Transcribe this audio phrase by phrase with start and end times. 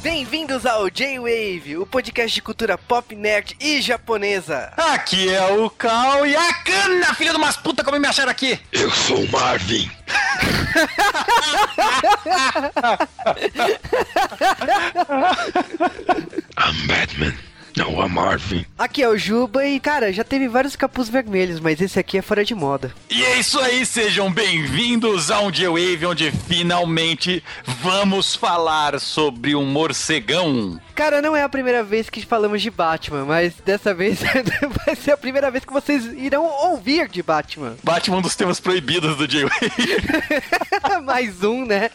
[0.00, 4.72] Bem-vindos ao J-Wave, o podcast de cultura pop, nerd e japonesa.
[4.76, 8.60] Aqui é o Cal e a Cana, filha de umas puta, como me acharam aqui?
[8.72, 9.90] Eu sou o Marvin.
[16.56, 17.34] I'm Batman.
[17.78, 18.66] Não, I'm Marvin.
[18.76, 22.22] Aqui é o Juba e, cara, já teve vários capuz vermelhos, mas esse aqui é
[22.22, 22.92] fora de moda.
[23.08, 27.40] E é isso aí, sejam bem-vindos a um J-Wave onde finalmente
[27.80, 30.80] vamos falar sobre um morcegão.
[30.92, 34.18] Cara, não é a primeira vez que falamos de Batman, mas dessa vez
[34.84, 37.76] vai ser a primeira vez que vocês irão ouvir de Batman.
[37.84, 39.70] Batman é um dos temas proibidos do J-Wave.
[41.06, 41.90] Mais um, né?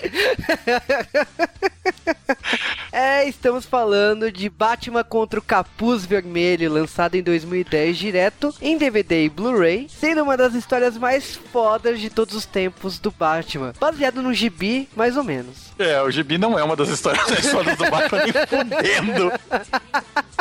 [2.89, 5.72] é, estamos falando de Batman contra o Capuz
[6.07, 11.99] Vermelho, lançado em 2010 direto em DVD e Blu-ray, sendo uma das histórias mais fodas
[11.99, 15.73] de todos os tempos do Batman, baseado no gibi, mais ou menos.
[15.77, 19.31] É, o gibi não é uma das histórias mais fodas do Batman, nem fudendo.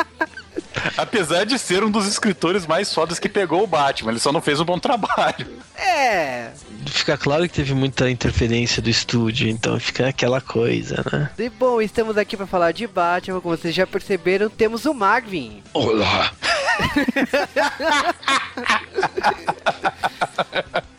[0.97, 4.41] Apesar de ser um dos escritores mais fodas que pegou o Batman, ele só não
[4.41, 5.47] fez um bom trabalho.
[5.75, 6.51] É.
[6.85, 11.31] Fica claro que teve muita interferência do estúdio, então fica aquela coisa, né?
[11.37, 15.63] E bom, estamos aqui para falar de Batman, como vocês já perceberam, temos o Marvin.
[15.73, 16.31] Olá.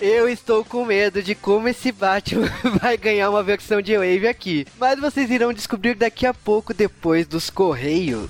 [0.01, 2.51] Eu estou com medo de como esse Batman
[2.83, 4.67] vai ganhar uma versão de Wave aqui.
[4.79, 8.29] Mas vocês irão descobrir daqui a pouco depois dos Correios.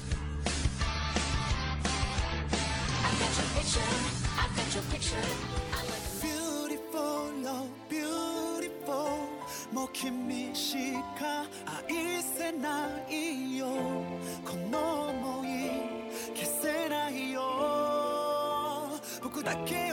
[19.43, 19.91] だけ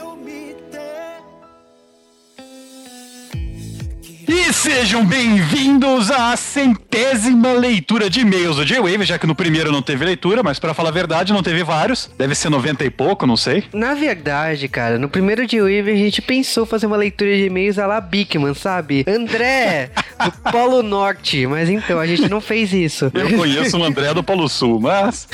[4.34, 9.82] E sejam bem-vindos à centésima leitura de e-mails do J-Wave, já que no primeiro não
[9.82, 12.10] teve leitura, mas pra falar a verdade, não teve vários.
[12.16, 13.64] Deve ser 90 e pouco, não sei.
[13.74, 17.78] Na verdade, cara, no primeiro de Wave a gente pensou fazer uma leitura de e-mails
[17.78, 19.04] a la Bigman, sabe?
[19.06, 19.90] André,
[20.24, 21.46] do Polo Norte.
[21.46, 23.10] Mas então, a gente não fez isso.
[23.12, 25.28] Eu conheço o André do Polo Sul, mas.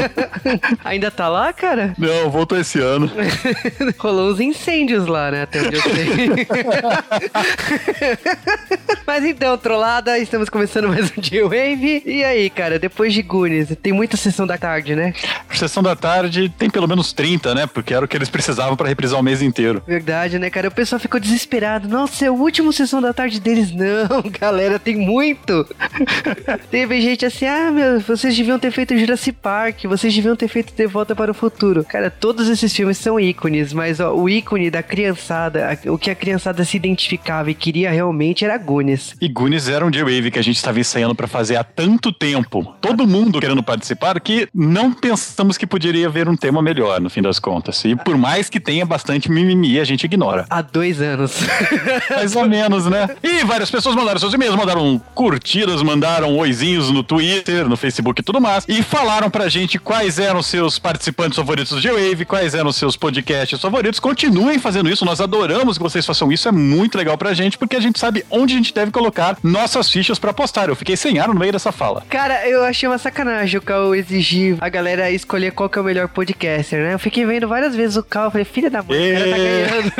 [0.82, 1.94] Ainda tá lá, cara?
[1.98, 3.12] Não, voltou esse ano.
[3.98, 5.42] Rolou uns incêndios lá, né?
[5.42, 8.13] Até onde eu sei.
[9.06, 12.02] Mas então, trollada, estamos começando mais um J-Wave.
[12.06, 15.12] E aí, cara, depois de Goonies, tem muita sessão da tarde, né?
[15.52, 17.66] Sessão da tarde tem pelo menos 30, né?
[17.66, 19.82] Porque era o que eles precisavam pra reprisar o mês inteiro.
[19.86, 20.68] Verdade, né, cara?
[20.68, 21.88] O pessoal ficou desesperado.
[21.88, 23.70] Nossa, é o último sessão da tarde deles.
[23.74, 25.66] Não, galera, tem muito.
[26.70, 30.74] Teve gente assim, ah, meu, vocês deviam ter feito Jurassic Park, vocês deviam ter feito
[30.74, 31.84] De Volta para o Futuro.
[31.84, 36.14] Cara, todos esses filmes são ícones, mas ó, o ícone da criançada, o que a
[36.14, 39.16] criançada se identificava e queria realmente era Goonies.
[39.20, 42.74] E Goonies era um J-Wave que a gente estava ensaiando pra fazer há tanto tempo.
[42.80, 47.22] Todo mundo querendo participar que não pensamos que poderia haver um tema melhor, no fim
[47.22, 47.84] das contas.
[47.84, 50.44] E por mais que tenha bastante mimimi, a gente ignora.
[50.50, 51.38] Há dois anos.
[52.10, 53.08] Mais ou menos, né?
[53.22, 58.24] E várias pessoas mandaram seus e-mails, mandaram curtidas, mandaram oizinhos no Twitter, no Facebook e
[58.24, 58.64] tudo mais.
[58.68, 63.60] E falaram pra gente quais eram seus participantes favoritos do J-Wave, quais eram seus podcasts
[63.60, 64.00] favoritos.
[64.00, 67.76] Continuem fazendo isso, nós adoramos que vocês façam isso, é muito legal pra gente, porque
[67.76, 70.68] a gente sabe onde a gente deve colocar nossas fichas pra postar.
[70.68, 72.02] Eu fiquei sem ar no meio dessa fala.
[72.08, 75.84] Cara, eu achei uma sacanagem o Cal exigir a galera escolher qual que é o
[75.84, 76.94] melhor podcaster, né?
[76.94, 79.92] Eu fiquei vendo várias vezes o Cal, falei, filha da mãe, o cara tá ganhando.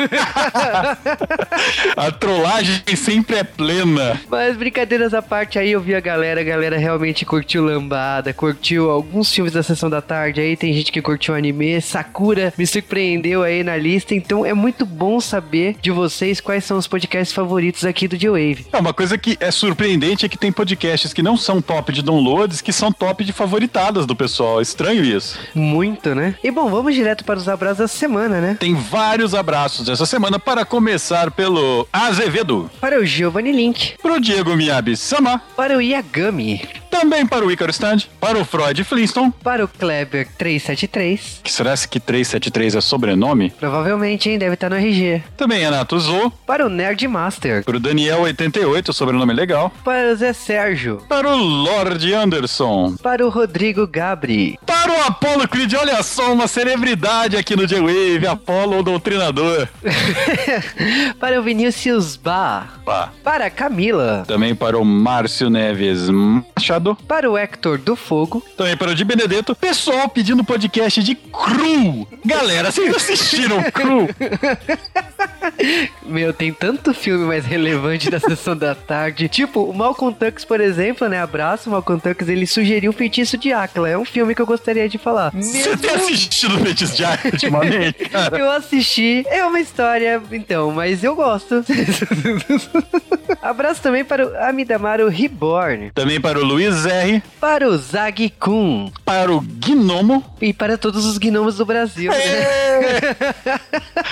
[1.95, 4.19] A trollagem sempre é plena.
[4.29, 8.89] Mas brincadeiras à parte, aí eu vi a galera, a galera realmente curtiu Lambada, curtiu
[8.89, 13.43] alguns filmes da Sessão da Tarde, aí tem gente que curtiu anime, Sakura me surpreendeu
[13.43, 17.74] aí na lista, então é muito bom saber de vocês quais são os podcasts favoritos
[17.83, 18.67] aqui do J-Wave.
[18.71, 22.01] É, uma coisa que é surpreendente é que tem podcasts que não são top de
[22.01, 24.59] downloads, que são top de favoritadas do pessoal.
[24.59, 25.39] É Estranho isso.
[25.55, 26.35] Muito, né?
[26.43, 28.57] E bom, vamos direto para os abraços da semana, né?
[28.59, 34.55] Tem vários abraços essa semana para começar pelo Azevedo, Para o Giovanni Link, pro Diego
[34.55, 36.61] Miyabi Sama, para o Yagami,
[36.99, 41.75] também para o Icaro Stand, para o Freud Flintstone, para o Kleber 373, que será
[41.75, 43.49] que 373 é sobrenome?
[43.59, 47.81] provavelmente, hein, deve estar no RG, Também Anato Zou, para o Nerd Master, para o
[47.81, 54.57] Daniel88, sobrenome legal, para o Zé Sérgio, para o Lord Anderson, para o Rodrigo Gabri,
[54.65, 59.67] para o Apollo Creed, olha só, uma celebridade aqui no J-Wave, Apollo o Doutrinador.
[61.19, 62.79] para o Vinícius Bar,
[63.23, 68.43] para a Camila, Também para o Márcio Neves Machado, Machado, Para o Hector do Fogo.
[68.55, 72.07] também para o Di Benedetto, pessoal pedindo podcast de Cru.
[72.23, 74.07] Galera, vocês assistiram Cru?
[76.05, 79.27] Meu, tem tanto filme mais relevante da sessão da tarde.
[79.27, 81.21] Tipo, o Malcolm Tux, por exemplo, né?
[81.21, 83.89] Abraço, o Malcolm Tux, ele sugeriu o Feitiço de Áquila.
[83.89, 85.31] É um filme que eu gostaria de falar.
[85.31, 88.37] Você tem assistido Feitiço de Arte ultimamente, cara?
[88.37, 91.63] Eu assisti, é uma história, então, mas eu gosto.
[93.41, 98.91] Abraço também para o Amidamaru Reborn, Também para o Luiz R, para o Zag Kun
[99.05, 102.11] para o Gnomo, e para todos os gnomos do Brasil.
[102.11, 102.17] né?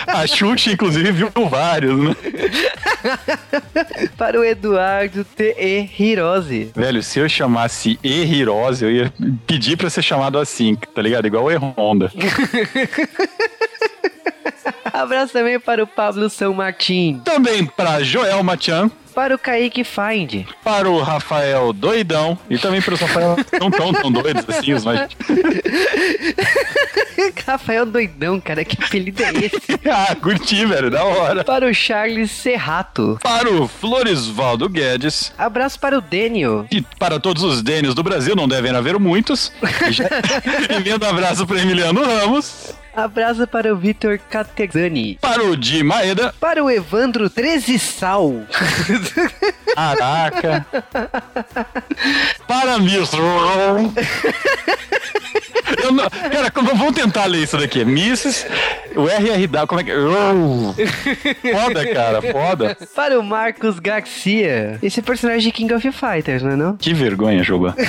[0.07, 2.15] a Xuxa, inclusive, viu vários, né?
[4.17, 5.89] para o Eduardo T.E.
[5.99, 6.71] Hirose.
[6.75, 9.13] Velho, se eu chamasse E Hirose, eu ia
[9.47, 11.25] pedir pra ser chamado assim, tá ligado?
[11.25, 12.11] Igual o E Honda.
[15.01, 20.45] Abraço também para o Pablo São Martin, Também para Joel Machan, para o Kaique Find,
[20.63, 24.83] para o Rafael Doidão e também para os Rafael não tão tão doidos assim, os
[24.83, 25.07] mais.
[27.45, 29.79] Rafael Doidão, cara, que apelido é esse?
[29.91, 31.43] ah, curti, velho, da hora.
[31.43, 33.19] para o Charles Serrato.
[33.21, 36.65] Para o Floresvaldo Guedes Abraço para o Daniel.
[36.71, 39.51] e para todos os Dênios do Brasil, não devem haver muitos.
[39.87, 40.05] E já-
[41.05, 45.17] um abraço para Emiliano Ramos, Abraço para o Vitor Categani.
[45.19, 48.41] para o Di Maeda, Para o Evandro 13 Sal.
[49.75, 50.65] Caraca.
[52.47, 53.17] Para Mr.
[55.83, 57.83] Eu não, cara, vamos tentar ler isso daqui.
[57.83, 58.45] Misses,
[58.95, 59.91] o RRW, como é que.
[61.51, 62.77] Foda, cara, foda.
[62.95, 64.77] para o Marcos Garcia.
[64.83, 66.77] Esse é personagem de King of Fighters, não é não?
[66.77, 67.75] Que vergonha, Juba.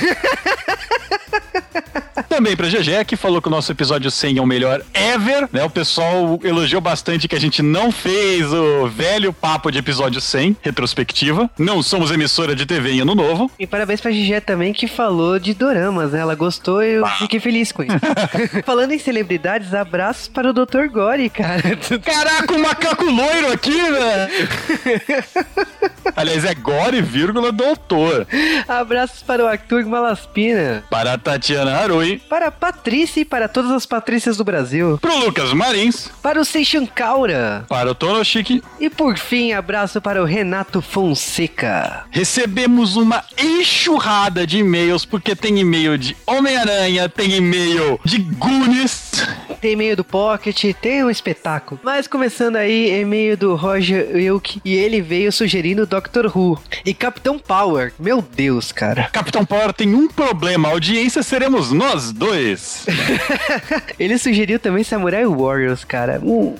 [2.35, 5.63] Também pra GG, que falou que o nosso episódio 100 é o melhor ever, né?
[5.63, 10.57] O pessoal elogiou bastante que a gente não fez o velho papo de episódio 100,
[10.61, 11.49] retrospectiva.
[11.57, 13.49] Não somos emissora de TV em ano novo.
[13.57, 16.19] E parabéns pra Gigi também que falou de doramas, né?
[16.19, 17.95] Ela gostou e eu fiquei feliz com isso.
[18.65, 20.89] Falando em celebridades, abraços para o Dr.
[20.91, 21.63] Gore, cara.
[22.03, 24.31] Caraca, o macaco loiro aqui, velho!
[26.15, 28.27] Aliás, é Gore, vírgula, doutor.
[28.67, 30.83] Abraços para o Arthur Malaspina.
[30.89, 32.21] Para a Tatiana Harui.
[32.29, 34.97] Para a Patrícia e para todas as Patrícias do Brasil.
[34.99, 36.09] Pro Lucas Marins.
[36.21, 37.65] Para o Seishan Kaura.
[37.67, 38.63] Para o Tonoshiki.
[38.79, 42.05] E por fim, abraço para o Renato Fonseca.
[42.11, 49.23] Recebemos uma enxurrada de e-mails, porque tem e-mail de Homem-Aranha, tem e-mail de Goonies.
[49.65, 51.81] Tem e-mail do Pocket, tem um espetáculo.
[51.83, 54.61] Mas começando aí, e-mail do Roger Wilk.
[54.63, 56.61] E ele veio sugerindo Doctor Who.
[56.85, 57.91] E Capitão Power.
[57.97, 59.09] Meu Deus, cara.
[59.11, 62.85] Capitão Power tem um problema, a audiência seremos nós dois.
[63.97, 66.19] Ele sugeriu também Samurai Warriors, cara.
[66.21, 66.53] Um-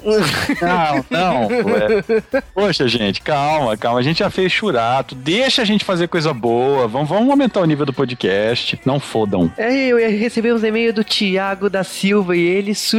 [0.59, 1.47] Não, não.
[1.47, 2.41] ué.
[2.55, 3.99] Poxa, gente, calma, calma.
[3.99, 5.13] A gente já fez churato.
[5.13, 6.87] Deixa a gente fazer coisa boa.
[6.87, 8.79] Vamos, vamos aumentar o nível do podcast.
[8.83, 9.51] Não fodam.
[9.57, 12.94] É, eu recebemos e-mail do Thiago da Silva e ele sugeriu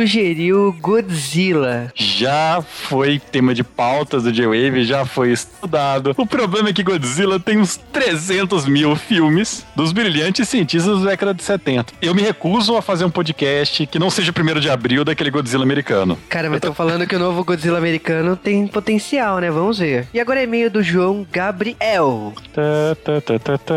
[0.80, 1.92] Godzilla.
[1.94, 6.14] Já foi tema de pautas do J-Wave, já foi estudado.
[6.16, 11.34] O problema é que Godzilla tem uns 300 mil filmes dos brilhantes cientistas da década
[11.34, 11.94] de 70.
[12.00, 15.30] Eu me recuso a fazer um podcast que não seja o 1 de abril daquele
[15.30, 16.18] Godzilla americano.
[16.28, 19.50] Cara, mas estão falando que o novo Godzilla americano tem potencial, né?
[19.50, 20.08] Vamos ver.
[20.12, 22.32] E agora é e-mail do João Gabriel.
[22.52, 23.74] Tá, tá, tá, tá, tá,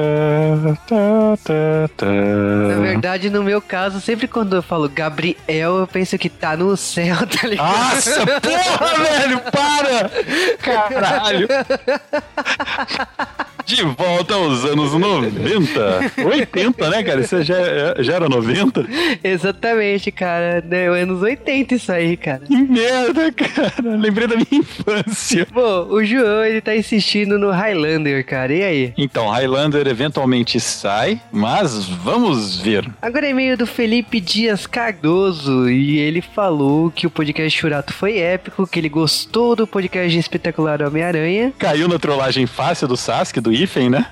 [0.88, 2.06] tá, tá, tá.
[2.06, 6.76] Na verdade, no meu caso, sempre quando eu falo Gabriel, eu penso que tá no
[6.78, 7.68] céu, tá ligado?
[7.68, 10.10] Nossa, porra, velho, para!
[10.60, 11.48] Caralho!
[13.66, 16.12] De volta aos anos 90.
[16.26, 17.22] 80, né, cara?
[17.22, 17.56] Isso já,
[18.00, 18.88] já era 90?
[19.24, 20.64] Exatamente, cara.
[20.72, 22.40] É anos 80 isso aí, cara.
[22.48, 23.74] Que merda, cara.
[23.96, 25.46] Lembrei da minha infância.
[25.52, 28.52] Bom, o João, ele tá insistindo no Highlander, cara.
[28.52, 28.94] E aí?
[28.98, 32.90] Então, Highlander eventualmente sai, mas vamos ver.
[33.02, 38.18] Agora é e-mail do Felipe Dias Cardoso e ele falou que o podcast Churato foi
[38.18, 41.54] épico, que ele gostou do podcast Espetacular Homem-Aranha.
[41.58, 44.06] Caiu na trollagem fácil do Sasuke, do Ifen, né?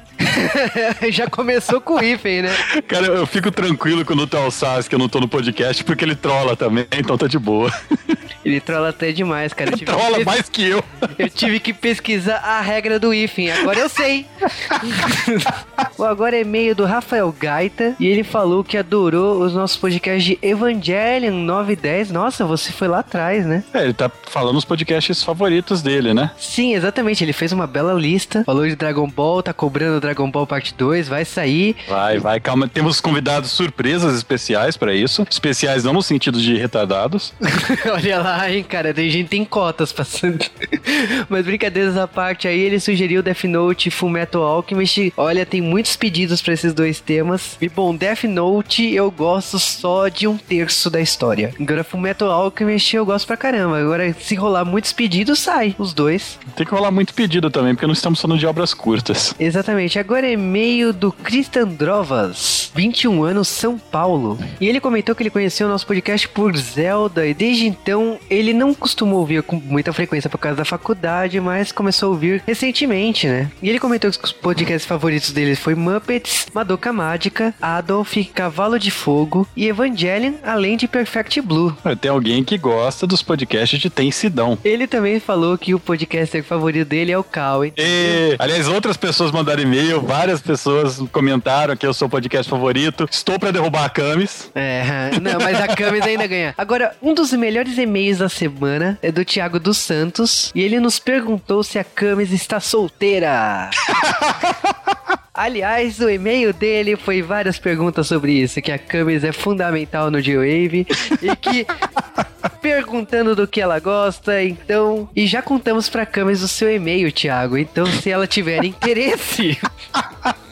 [1.11, 2.55] Já começou com o Ifen, né?
[2.87, 6.15] Cara, eu fico tranquilo quando tá o Sasuke, eu não tô no podcast, porque ele
[6.15, 7.71] trola também, então tá de boa.
[8.47, 9.71] Ele trola até demais, cara.
[9.77, 10.83] Que trola pes- mais que eu.
[11.19, 14.25] eu tive que pesquisar a regra do Ifen, agora eu sei.
[15.97, 20.23] Bom, agora é e-mail do Rafael Gaita e ele falou que adorou os nossos podcasts
[20.23, 22.11] de Evangelion 9 e 10.
[22.11, 23.63] Nossa, você foi lá atrás, né?
[23.73, 26.31] É, ele tá falando os podcasts favoritos dele, né?
[26.37, 27.23] Sim, exatamente.
[27.23, 28.43] Ele fez uma bela lista.
[28.45, 31.75] Falou de Dragon Ball, tá cobrando Dragon Ball Parte 2, vai sair.
[31.87, 32.67] Vai, vai, calma.
[32.67, 35.25] Temos convidados surpresas especiais pra isso.
[35.29, 37.33] Especiais não no sentido de retardados.
[37.91, 38.36] Olha lá.
[38.67, 40.45] Cara, tem gente tem cotas passando.
[41.29, 45.13] Mas brincadeiras à parte aí, ele sugeriu Death Note e Fullmetal Alchemist.
[45.17, 47.57] Olha, tem muitos pedidos pra esses dois temas.
[47.61, 51.53] E bom, Death Note eu gosto só de um terço da história.
[51.59, 53.79] Agora Fullmetal Alchemist eu gosto pra caramba.
[53.79, 56.39] Agora, se rolar muitos pedidos, sai os dois.
[56.55, 59.33] Tem que rolar muito pedido também, porque não estamos falando de obras curtas.
[59.39, 59.99] Exatamente.
[59.99, 64.37] Agora é e-mail do Christian Drovas, 21 anos, São Paulo.
[64.59, 68.53] E ele comentou que ele conheceu o nosso podcast por Zelda e desde então ele
[68.53, 73.27] não costumou ouvir com muita frequência por causa da faculdade, mas começou a ouvir recentemente,
[73.27, 73.51] né?
[73.61, 78.91] E ele comentou que os podcasts favoritos dele foi Muppets, Madoka Mágica, Adolf, Cavalo de
[78.91, 81.75] Fogo e Evangelion, além de Perfect Blue.
[81.99, 84.57] Tem alguém que gosta dos podcasts de Tensidão.
[84.63, 87.73] Ele também falou que o podcaster favorito dele é o Cowie.
[87.77, 93.07] E, aliás, outras pessoas mandaram e-mail, várias pessoas comentaram que é o seu podcast favorito.
[93.09, 94.49] Estou pra derrubar a Camis.
[94.55, 96.53] É, não, mas a Camis ainda ganha.
[96.57, 100.99] Agora, um dos melhores e-mails da semana é do Thiago dos Santos e ele nos
[100.99, 103.69] perguntou se a Camis está solteira.
[105.37, 110.19] Aliás, o e-mail dele foi várias perguntas sobre isso, que a Camis é fundamental no
[110.19, 110.87] G-Wave
[111.21, 111.67] e que
[112.59, 117.55] perguntando do que ela gosta, então, e já contamos pra Camis o seu e-mail, Thiago.
[117.55, 119.59] Então, se ela tiver interesse,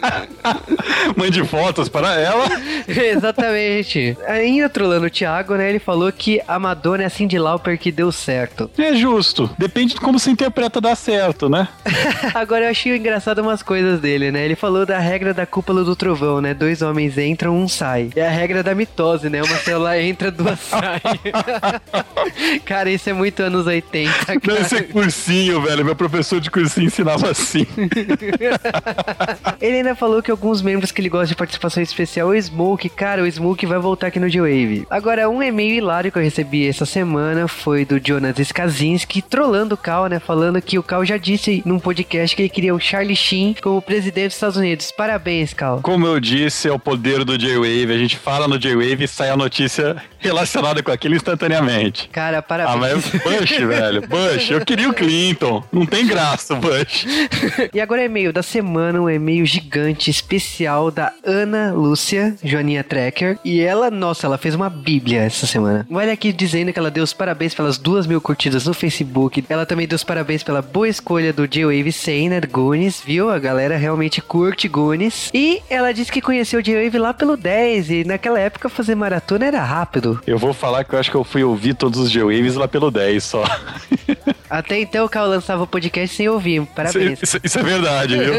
[1.15, 2.45] Mande fotos para ela.
[2.87, 4.17] exatamente.
[4.27, 5.69] Ainda trolando o Thiago, né?
[5.69, 8.69] Ele falou que a Madonna é a Cindy Lauper que deu certo.
[8.77, 9.49] É justo.
[9.57, 11.67] Depende de como se interpreta dar certo, né?
[12.33, 14.45] Agora eu achei engraçado umas coisas dele, né?
[14.45, 16.55] Ele falou da regra da cúpula do trovão, né?
[16.55, 18.10] Dois homens entram, um sai.
[18.15, 19.44] É a regra da mitose, né?
[19.44, 21.00] Uma célula entra, duas sai.
[22.65, 24.62] cara, isso é muito anos 80, Não, cara.
[24.62, 25.86] esse é cursinho, velho.
[25.86, 27.67] Meu professor de cursinho ensinava assim.
[29.62, 33.22] Ele ainda falou que alguns membros que ele gosta de participação especial, o Smoke, cara,
[33.24, 34.88] o Smoke vai voltar aqui no G-Wave.
[34.89, 39.77] Agora, um e-mail hilário que eu recebi essa semana foi do Jonas Skazinski, trollando o
[39.77, 40.20] Cal, né?
[40.20, 43.82] Falando que o Cal já disse num podcast que ele queria o Charlie Sheen como
[43.82, 44.64] presidente dos Estados Unidos.
[44.98, 45.79] Parabéns, Cal.
[45.81, 47.91] Como eu disse, é o poder do J-Wave.
[47.91, 52.10] A gente fala no J-Wave e sai a notícia relacionada com aquilo instantaneamente.
[52.12, 52.79] Cara, Ah, parabéns.
[53.13, 54.01] mas Bush, velho.
[54.07, 54.50] Bush.
[54.50, 55.63] Eu queria o Clinton.
[55.72, 57.05] Não tem graça, Bush.
[57.74, 63.38] E agora é e-mail da semana, um e-mail gigante especial da Ana Lúcia, Joaninha Trekker.
[63.45, 65.86] E ela, nossa, ela fez uma bíblia essa semana.
[65.91, 69.43] Olha aqui dizendo que ela deu os parabéns pelas duas mil curtidas no Facebook.
[69.50, 73.29] Ela também deu os parabéns pela boa escolha do J-Wave Seiner Goonies, viu?
[73.29, 75.29] A galera realmente curte Goonies.
[75.33, 79.45] E ela disse que conheceu o J-Wave lá pelo 10 e naquela época fazer maratona
[79.45, 80.21] era rápido.
[80.25, 82.89] Eu vou falar que eu acho que eu fui ouvir todos os J-Waves lá pelo
[82.89, 83.43] 10 só.
[84.50, 86.65] Até então o Cal lançava o podcast sem ouvir.
[86.67, 87.21] Parabéns.
[87.21, 88.33] Isso, isso é verdade, viu?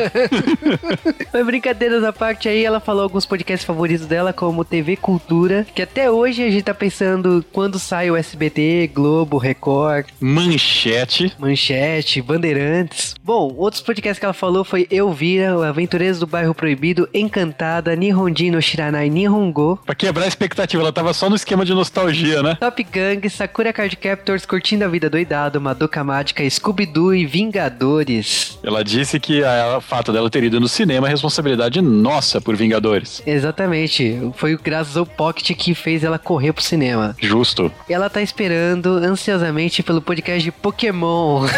[1.32, 5.82] Mas brincadeiras à parte aí, ela falou alguns podcasts favoritos dela, como TV Cultura, que
[5.82, 11.34] até hoje a gente tá pensando quando sai o SBT, Globo, Record, Manchete.
[11.38, 13.14] Manchete, Bandeirantes.
[13.22, 15.64] Bom, outros podcasts que ela falou foi Elvira, o
[15.96, 21.14] Aventureiros do Bairro Proibido, Encantada, Nihonjin no Shiranai Nihongo, Pra quebrar a expectativa, ela tava
[21.14, 22.54] só no esquema de nostalgia, né?
[22.60, 28.58] Top Gang, Sakura Card Captors, Curtindo a Vida Doidado, Madoka Mágica, Scooby-Doo e Vingadores.
[28.62, 32.54] Ela disse que a- o fato dela ter ido no cinema é responsabilidade nossa por
[32.54, 33.22] Vingadores.
[33.26, 37.16] Exatamente, foi graças ao Pocket que fez ela correr pro cinema.
[37.22, 37.72] Justo.
[37.88, 41.46] Ela tá esperando ansiosamente pelo podcast de Pokémon.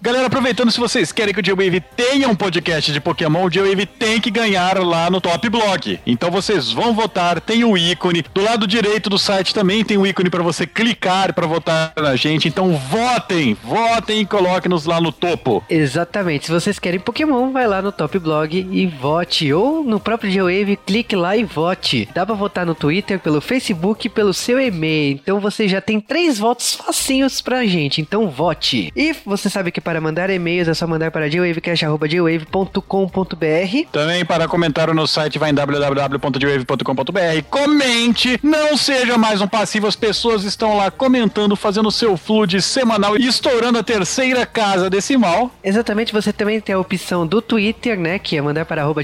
[0.00, 3.86] Galera, aproveitando, se vocês querem que o J-Wave tenha um podcast de Pokémon, o J-Wave
[3.86, 6.00] tem que ganhar lá no Top Blog.
[6.06, 8.24] Então vocês vão votar, tem o ícone.
[8.34, 12.16] Do lado direito do site também tem o ícone para você clicar para votar na
[12.16, 12.48] gente.
[12.48, 15.62] Então votem, votem e coloquem-nos lá no topo.
[15.68, 16.46] Exatamente.
[16.46, 19.52] Se vocês querem Pokémon, vai lá no Top Blog e vote.
[19.52, 22.08] Ou no próprio G-Wave, clique lá e vote.
[22.14, 25.20] Dá pra votar no Twitter, pelo Facebook e pelo seu e-mail.
[25.22, 28.00] Então você já tem três votos facinhos pra gente.
[28.00, 28.92] Então vote.
[28.96, 33.90] E você sabe que para mandar e-mails é só mandar para jwavecast.jwave.com.br.
[33.90, 37.42] Também para comentário no site vai em www.jwave.com.br.
[37.50, 39.88] Comente, não seja mais um passivo.
[39.88, 45.50] As pessoas estão lá comentando, fazendo seu flood semanal e estourando a terceira casa decimal.
[45.64, 48.20] Exatamente, você também tem a opção do Twitter, né?
[48.20, 49.02] Que é mandar para arroba.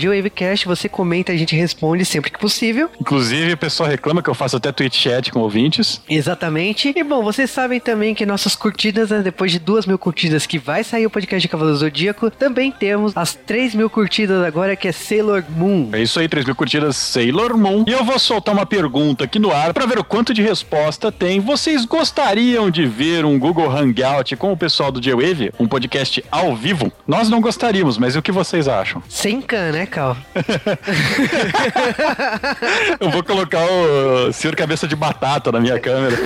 [0.66, 2.88] Você comenta, a gente responde sempre que possível.
[3.00, 6.00] Inclusive, o pessoal reclama que eu faço até tweet chat com ouvintes.
[6.08, 6.92] Exatamente.
[6.94, 10.59] E bom, vocês sabem também que nossas curtidas, né, depois de duas mil curtidas, que
[10.60, 12.30] vai sair o podcast de Cavaleiro Zodíaco.
[12.30, 15.88] Também temos as 3 mil curtidas agora, que é Sailor Moon.
[15.92, 17.84] É isso aí, 3 mil curtidas Sailor Moon.
[17.88, 21.10] E eu vou soltar uma pergunta aqui no ar pra ver o quanto de resposta
[21.10, 21.40] tem.
[21.40, 25.52] Vocês gostariam de ver um Google Hangout com o pessoal do J-Wave?
[25.58, 26.92] Um podcast ao vivo?
[27.06, 29.02] Nós não gostaríamos, mas o que vocês acham?
[29.08, 30.16] Sem can, né, Cal?
[33.00, 36.16] Eu vou colocar o senhor cabeça de batata na minha câmera.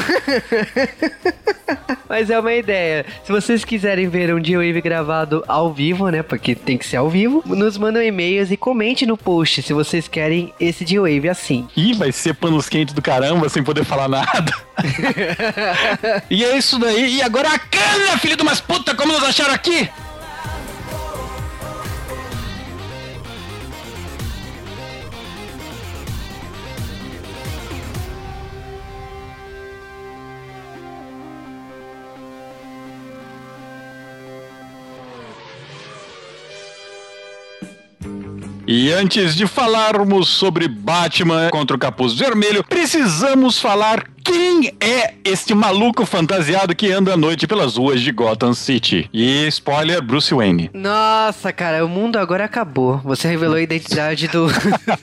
[2.09, 3.05] Mas é uma ideia.
[3.25, 6.23] Se vocês quiserem ver um G-Wave gravado ao vivo, né?
[6.23, 10.07] Porque tem que ser ao vivo, nos mandam e-mails e comente no post se vocês
[10.07, 11.67] querem esse G-Wave assim.
[11.77, 14.53] Ih, vai ser panos quentes do caramba sem poder falar nada.
[16.31, 17.17] e é isso daí.
[17.17, 19.89] E agora a cana, filho de umas puta, como nos acharam aqui?
[38.67, 45.55] E antes de falarmos sobre Batman contra o Capuz Vermelho, precisamos falar quem é este
[45.55, 49.09] maluco fantasiado que anda à noite pelas ruas de Gotham City.
[49.13, 50.71] E spoiler, Bruce Wayne.
[50.73, 52.99] Nossa, cara, o mundo agora acabou.
[53.05, 54.47] Você revelou a identidade do.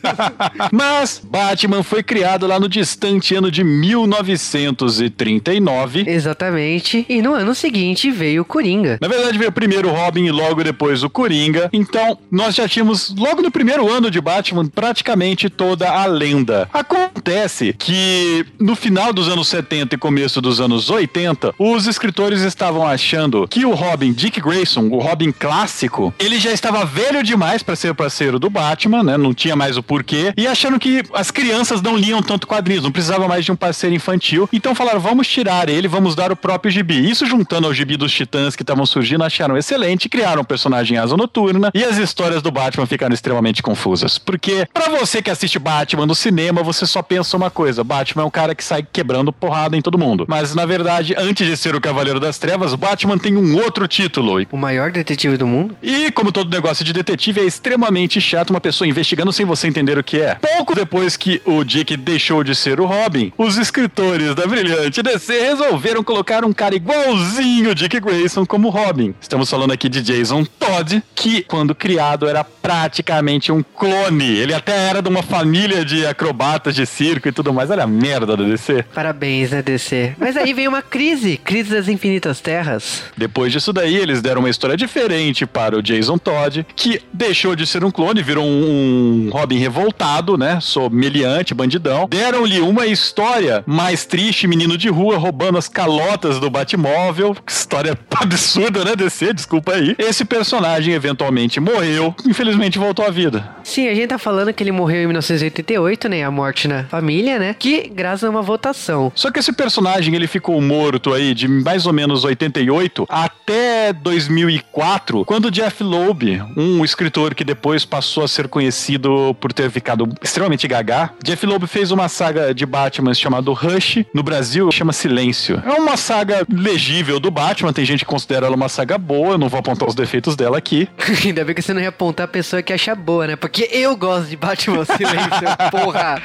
[0.74, 6.06] Mas Batman foi criado lá no distante ano de 1939.
[6.08, 7.06] Exatamente.
[7.08, 8.98] E no ano seguinte veio o Coringa.
[9.00, 11.70] Na verdade, veio primeiro o Robin e logo depois o Coringa.
[11.72, 16.68] Então, nós já tínhamos, logo no primeiro ano de Batman, praticamente toda a lenda.
[16.74, 22.86] Acontece que no final dos anos 70 e começo dos anos 80, os escritores estavam
[22.86, 27.75] achando que o Robin Dick Grayson, o Robin clássico, ele já estava velho demais para
[27.75, 29.18] ser parceiro do Batman, né?
[29.18, 30.34] Não tinha mais o porquê.
[30.38, 33.96] E achando que as crianças não liam tanto quadrinhos, não precisava mais de um parceiro
[33.96, 34.48] infantil.
[34.51, 37.10] Então falaram, vamos tirar ele, vamos dar o próprio gibi.
[37.10, 41.15] Isso juntando ao gibi dos Titãs que estavam surgindo, acharam excelente, criaram um personagem asa
[41.18, 44.18] noturna e as histórias do Batman ficaram extremamente confusas.
[44.18, 48.25] Porque para você que assiste Batman no cinema, você só pensa uma coisa: Batman é
[48.25, 50.25] um cara que sai quebrando porrada em todo mundo.
[50.27, 54.46] Mas na verdade, antes de ser o Cavaleiro das Trevas, Batman tem um outro título.
[54.51, 55.75] O maior detetive do mundo?
[55.81, 59.98] E como todo negócio de detetive é extremamente chato uma pessoa investigando sem você entender
[59.98, 60.36] o que é.
[60.36, 65.41] Pouco depois que o Dick deixou de ser o Robin, os escritores da brilhante DC
[65.41, 69.15] resolveram colocar um cara igualzinho Dick Grayson como Robin.
[69.20, 74.38] Estamos falando aqui de Jason Todd, que quando criado era praticamente um clone.
[74.38, 77.72] Ele até era de uma família de acrobatas de circo e tudo mais.
[77.72, 78.86] Olha a merda da DC.
[78.93, 80.15] Parabéns, né, DC?
[80.17, 83.03] Mas aí veio uma crise crise das infinitas terras.
[83.17, 87.65] Depois disso daí, eles deram uma história diferente para o Jason Todd, que deixou de
[87.67, 90.60] ser um clone, virou um, um Robin revoltado, né?
[90.62, 92.08] Someliante, bandidão.
[92.10, 97.36] Deram-lhe uma história mais triste, menino de rua roubando as calotas do Batmóvel.
[97.47, 99.34] História absurda, né, DC?
[99.34, 99.95] Desculpa aí.
[99.97, 103.49] Esse personagem eventualmente morreu, infelizmente voltou à vida.
[103.63, 106.23] Sim, a gente tá falando que ele morreu em 1988, né?
[106.23, 107.56] A morte na família, né?
[107.58, 108.81] Que graças a uma votação.
[109.15, 115.26] Só que esse personagem ele ficou morto aí de mais ou menos 88 até 2004,
[115.26, 120.67] quando Jeff Loeb, um escritor que depois passou a ser conhecido por ter ficado extremamente
[120.67, 125.62] gaga, Jeff Loeb fez uma saga de Batman chamado Rush, no Brasil chama Silêncio.
[125.65, 129.38] É uma saga legível do Batman, tem gente que considera ela uma saga boa, eu
[129.38, 130.88] não vou apontar os defeitos dela aqui.
[131.26, 133.36] Ainda bem que você não ia apontar a pessoa que acha boa, né?
[133.36, 136.22] Porque eu gosto de Batman Silêncio, porra.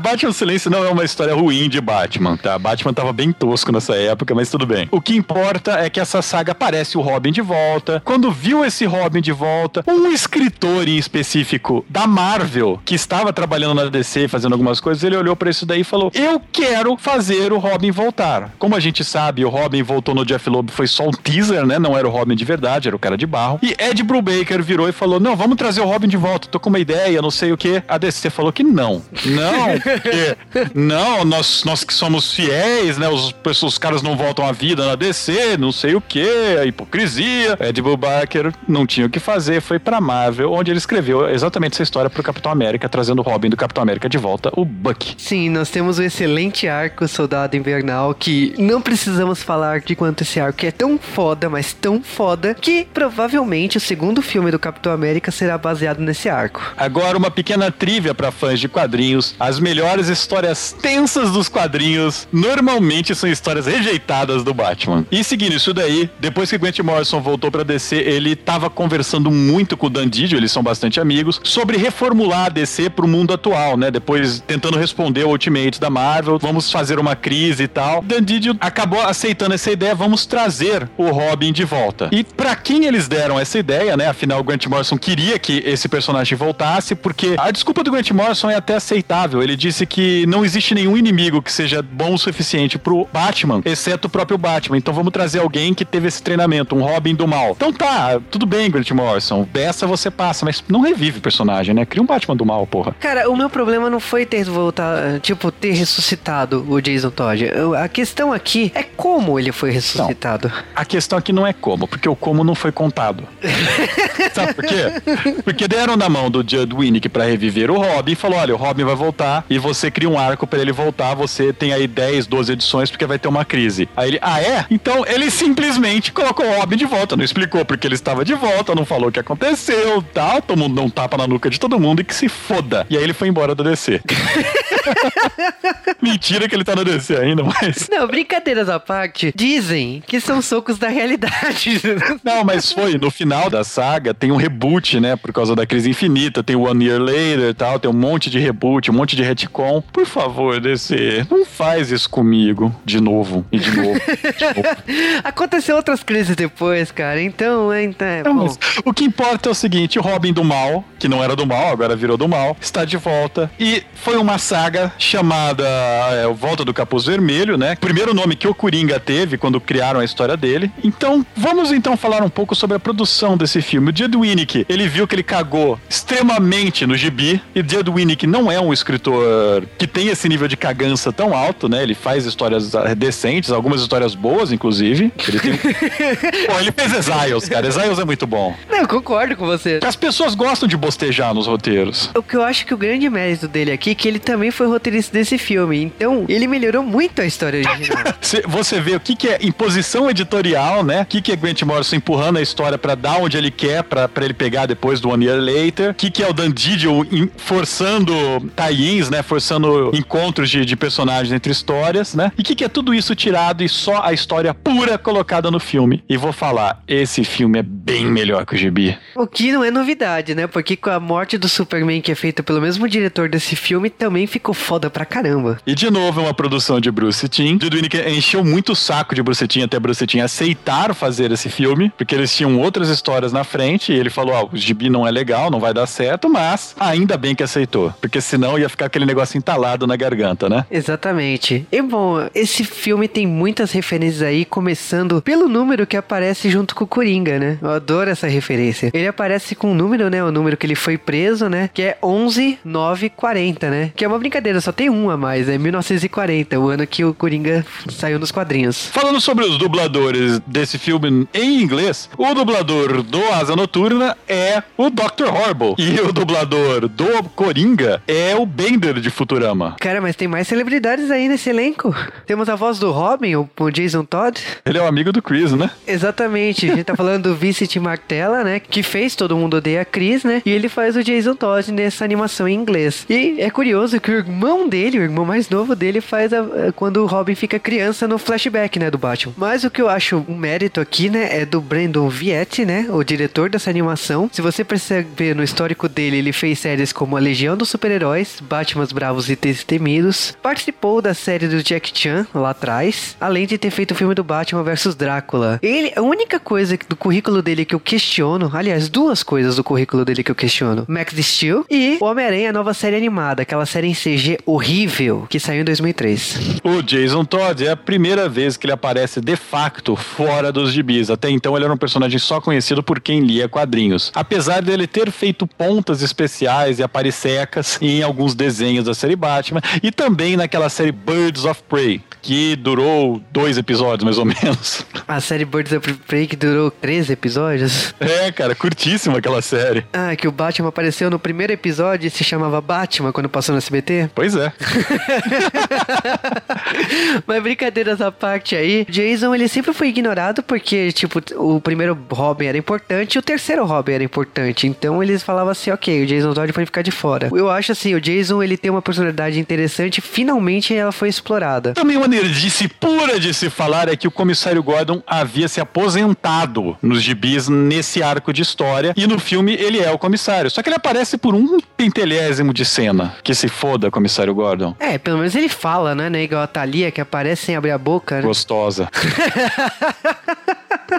[0.00, 2.58] Batman Silêncio não é uma história ruim de Batman, tá?
[2.58, 4.88] Batman tava bem tosco nessa época, mas tudo bem.
[4.90, 8.02] O que importa é que essa saga aparece o Robin de volta.
[8.04, 13.74] Quando viu esse Robin de volta, um escritor em específico da Marvel, que estava trabalhando
[13.74, 17.52] na DC, fazendo algumas coisas, ele olhou pra isso daí e falou: Eu quero fazer
[17.52, 18.52] o Robin voltar.
[18.58, 21.78] Como a gente sabe, o Robin voltou no Jeff Loeb, foi só um teaser, né?
[21.78, 23.60] Não era o Robin de verdade, era o cara de barro.
[23.62, 26.68] E Ed Brubaker virou e falou: Não, vamos trazer o Robin de volta, tô com
[26.68, 27.82] uma ideia, não sei o que.
[27.86, 29.02] A DC falou que não.
[29.24, 30.36] Não, porque
[30.74, 33.08] não, nós, nós que somos fiéis, né?
[33.08, 36.28] Os, os caras não voltam à vida na DC, não sei o que,
[36.60, 37.56] a hipocrisia.
[37.60, 41.82] Ed Brubaker não tinha o que fazer, foi pra Marvel, onde ele escreveu exatamente essa
[41.82, 45.14] história pro Capitão América, trazendo o Robin do Capitão América de volta, o Buck.
[45.18, 50.40] Sim, nós temos o excelente arco Soldado Invernal, que não precisamos falar de quanto esse
[50.40, 55.30] arco é tão foda, mas tão foda, que provavelmente o segundo filme do Capitão América
[55.30, 56.60] será baseado nesse arco.
[56.76, 59.34] Agora, uma pequena trivia para fãs de quadrinhos.
[59.38, 65.06] As melhores histórias tensas dos quadrinhos normalmente são histórias rejeitadas do Batman.
[65.10, 69.76] E seguindo isso daí, depois que Grant Morrison voltou pra DC, ele tava conversando muito
[69.76, 73.76] com o Dan Didio, eles são bastante amigos, sobre reformular a DC pro mundo atual,
[73.76, 73.90] né?
[73.90, 78.02] Depois tentando responder ao Ultimate da Marvel, vamos fazer uma crise e tal.
[78.02, 82.08] Dan Didio acabou aceitando essa ideia, vamos trazer o Robin de volta.
[82.12, 84.08] E pra quem eles deram essa ideia, né?
[84.08, 88.50] Afinal, o Grant Morrison queria que esse personagem voltasse, porque a desculpa do Grant Morrison
[88.50, 89.42] é até aceitável.
[89.42, 94.08] Ele disse que não existe nenhum inimigo que seja bom o suficiente pro Batman, exceto
[94.08, 94.76] o próprio Batman.
[94.76, 97.52] Então vamos trazer alguém que teve esse treinamento, um Robin do mal.
[97.52, 99.46] Então tá, tudo bem, Grant Morrison.
[99.52, 101.86] Dessa você passa, mas não revive o personagem, né?
[101.86, 102.94] Cria um Batman do mal, porra.
[102.98, 107.50] Cara, o meu problema não foi ter voltado, tipo, ter ressuscitado o Jason Todd.
[107.80, 110.52] A questão aqui é como ele foi ressuscitado.
[110.74, 113.24] A questão aqui não é como, porque o como não foi contado.
[114.34, 115.32] Sabe por quê?
[115.44, 118.58] Porque deram na mão do Judd Winnick pra reviver o Robin e falou: olha, o
[118.58, 120.95] Robin vai voltar e você cria um arco pra ele voltar.
[121.14, 123.88] Você tem aí 10, 12 edições porque vai ter uma crise.
[123.96, 124.66] Aí ele, ah, é?
[124.70, 127.16] Então ele simplesmente colocou o Robin de volta.
[127.16, 130.42] Não explicou porque ele estava de volta, não falou o que aconteceu, tal.
[130.42, 132.86] Todo mundo deu um tapa na nuca de todo mundo e que se foda.
[132.90, 134.00] E aí ele foi embora do DC.
[136.00, 137.88] Mentira que ele tá no DC ainda, mas.
[137.90, 141.80] Não, brincadeiras à parte, dizem que são socos da realidade.
[142.22, 142.98] Não, mas foi.
[142.98, 145.16] No final da saga tem um reboot, né?
[145.16, 146.42] Por causa da crise infinita.
[146.42, 147.78] Tem One Year Later e tal.
[147.78, 149.82] Tem um monte de reboot, um monte de retcon.
[149.92, 152.74] Por favor, DC, não faz isso comigo.
[152.84, 153.44] De novo.
[153.50, 154.00] E de novo.
[154.00, 154.76] de novo.
[155.24, 157.20] Aconteceu outras crises depois, cara.
[157.20, 160.84] Então, é, então é Não, o que importa é o seguinte: o Robin do Mal,
[160.98, 163.50] que não era do mal, agora virou do mal, está de volta.
[163.58, 165.64] E foi uma saga chamada
[166.12, 167.76] é, O Volta do Capuz Vermelho, né?
[167.76, 170.70] Primeiro nome que o Coringa teve quando criaram a história dele.
[170.82, 173.90] Então, vamos então falar um pouco sobre a produção desse filme.
[173.90, 177.40] O Judd Winnick, ele viu que ele cagou extremamente no gibi.
[177.54, 181.68] E Judd Winnick não é um escritor que tem esse nível de cagança tão alto,
[181.68, 181.82] né?
[181.82, 185.12] Ele faz histórias ah, decentes, algumas histórias boas, inclusive.
[185.28, 185.56] Ele tem...
[186.46, 187.66] Pô, ele fez Exiles, cara.
[187.66, 188.54] Exiles é muito bom.
[188.68, 189.80] Não, eu concordo com você.
[189.84, 192.10] As pessoas gostam de bostejar nos roteiros.
[192.14, 194.65] O que eu acho que o grande mérito dele aqui é que ele também foi
[194.68, 195.82] roteirista desse filme.
[195.82, 198.04] Então, ele melhorou muito a história original.
[198.20, 201.02] Cê- Você vê o que, que é imposição editorial, né?
[201.02, 204.06] O que, que é Grant Morrison empurrando a história pra dar onde ele quer, pra
[204.08, 205.90] pra ele pegar depois do One Year Later.
[205.90, 208.12] O que, que é o Dan Didio forçando
[208.54, 209.22] tie-ins, né?
[209.22, 212.32] Forçando encontros de, de personagens entre histórias, né?
[212.36, 215.58] E o que, que é tudo isso tirado e só a história pura colocada no
[215.60, 216.02] filme.
[216.08, 218.96] E vou falar, esse filme é bem melhor que o Gibi.
[219.14, 220.46] o que não é novidade, né?
[220.46, 224.26] Porque com a morte do Superman, que é feita pelo mesmo diretor desse filme, também
[224.26, 225.58] ficou foda pra caramba.
[225.66, 227.58] E de novo é uma produção de Bruce Timm.
[227.60, 231.48] Judd Winnick encheu muito o saco de Bruce Timm até Bruce Timm aceitar fazer esse
[231.48, 235.06] filme, porque eles tinham outras histórias na frente e ele falou, ó, o gibi não
[235.06, 238.86] é legal, não vai dar certo, mas ainda bem que aceitou, porque senão ia ficar
[238.86, 240.64] aquele negócio entalado na garganta, né?
[240.70, 241.66] Exatamente.
[241.70, 246.84] E bom, esse filme tem muitas referências aí, começando pelo número que aparece junto com
[246.84, 247.58] o Coringa, né?
[247.60, 248.90] Eu adoro essa referência.
[248.92, 250.22] Ele aparece com um número, né?
[250.22, 251.68] O número que ele foi preso, né?
[251.72, 253.92] Que é 11940, né?
[253.94, 257.12] Que é uma brincadeira, só tem um a mais, é 1940, o ano que o
[257.12, 258.86] Coringa saiu nos quadrinhos.
[258.86, 264.90] Falando sobre os dubladores desse filme em inglês, o dublador do Asa Noturna é o
[264.90, 265.28] Dr.
[265.28, 265.74] Horrible.
[265.78, 269.76] E o dublador do Coringa é o Bender de Futurama.
[269.80, 271.94] Cara, mas tem mais celebridades aí nesse elenco.
[272.26, 274.40] Temos a voz do Robin, o o Jason Todd.
[274.64, 275.70] Ele é o amigo do Chris, né?
[275.86, 278.60] Exatamente, a gente tá falando do Vincent Martella, né?
[278.60, 280.42] Que fez Todo Mundo Odeia a Chris, né?
[280.44, 283.04] E ele faz o Jason Todd nessa animação em inglês.
[283.08, 286.72] E é curioso que o irmão dele, o irmão mais novo dele, faz a- a-
[286.74, 288.90] quando o Robin fica criança no flashback, né?
[288.90, 289.34] Do Batman.
[289.36, 291.28] Mas o que eu acho um mérito aqui, né?
[291.40, 292.86] É do Brandon Vietti, né?
[292.90, 294.28] O diretor dessa animação.
[294.32, 298.86] Se você perceber no histórico dele, ele fez séries como A Legião dos Super-Heróis, Batman
[298.92, 300.36] Bravos e Destemidos.
[300.42, 304.24] Participou da série do Jack Chan lá atrás, além de ter feito o filme do
[304.24, 305.58] Batman vs Drácula.
[305.62, 310.04] Ele, a única coisa do currículo dele que eu questiono, aliás, duas coisas do currículo
[310.04, 314.15] dele que eu questiono: Max Steel e Homem-Aranha, nova série animada, aquela série em CG
[314.44, 316.60] horrível que saiu em 2003.
[316.64, 321.10] O Jason Todd é a primeira vez que ele aparece de facto fora dos gibis.
[321.10, 324.10] Até então ele era um personagem só conhecido por quem lia quadrinhos.
[324.14, 329.90] Apesar dele ter feito pontas especiais e aparececas em alguns desenhos da série Batman e
[329.90, 334.84] também naquela série Birds of Prey, que durou dois episódios mais ou menos.
[335.06, 337.94] A série Birds of Prey que durou 13 episódios.
[338.00, 339.84] É, cara, curtíssima aquela série.
[339.92, 343.58] Ah, que o Batman apareceu no primeiro episódio e se chamava Batman quando passou no
[343.58, 344.05] SBT.
[344.06, 344.10] Né?
[344.14, 344.52] Pois é.
[347.26, 352.46] Mas brincadeiras à parte aí, Jason ele sempre foi ignorado porque, tipo, o primeiro Robin
[352.46, 354.66] era importante e o terceiro Robin era importante.
[354.66, 357.28] Então eles falavam assim, ok, o Jason Todd pode ficar de fora.
[357.32, 361.74] Eu acho assim, o Jason ele tem uma personalidade interessante, finalmente ela foi explorada.
[361.74, 366.76] Também uma nerdice pura de se falar é que o comissário Gordon havia se aposentado
[366.82, 370.50] nos gibis nesse arco de história e no filme ele é o comissário.
[370.50, 373.14] Só que ele aparece por um pentelésimo de cena.
[373.22, 374.76] Que se foda, comissário Gordon.
[374.78, 376.10] É, pelo menos ele fala, né?
[376.10, 378.22] né igual a Thalia, que aparece sem abrir a boca, né?
[378.22, 378.88] Gostosa.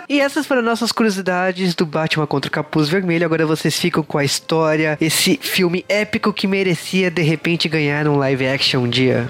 [0.10, 3.25] E essas foram nossas curiosidades do Batman contra o Capuz Vermelho.
[3.25, 8.17] Agora vocês ficam com a história, esse filme épico que merecia de repente ganhar um
[8.17, 9.29] live action um dia.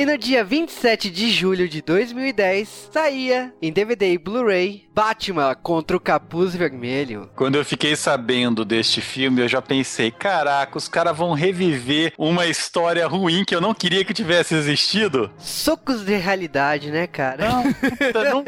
[0.00, 5.94] E no dia 27 de julho de 2010, saía em DVD e Blu-ray Batman contra
[5.94, 7.28] o Capuz Vermelho.
[7.36, 12.46] Quando eu fiquei sabendo deste filme, eu já pensei, caraca, os caras vão reviver uma
[12.46, 15.30] história ruim que eu não queria que tivesse existido.
[15.38, 17.48] Socos de realidade, né, cara?
[17.48, 18.44] Não, puta, não.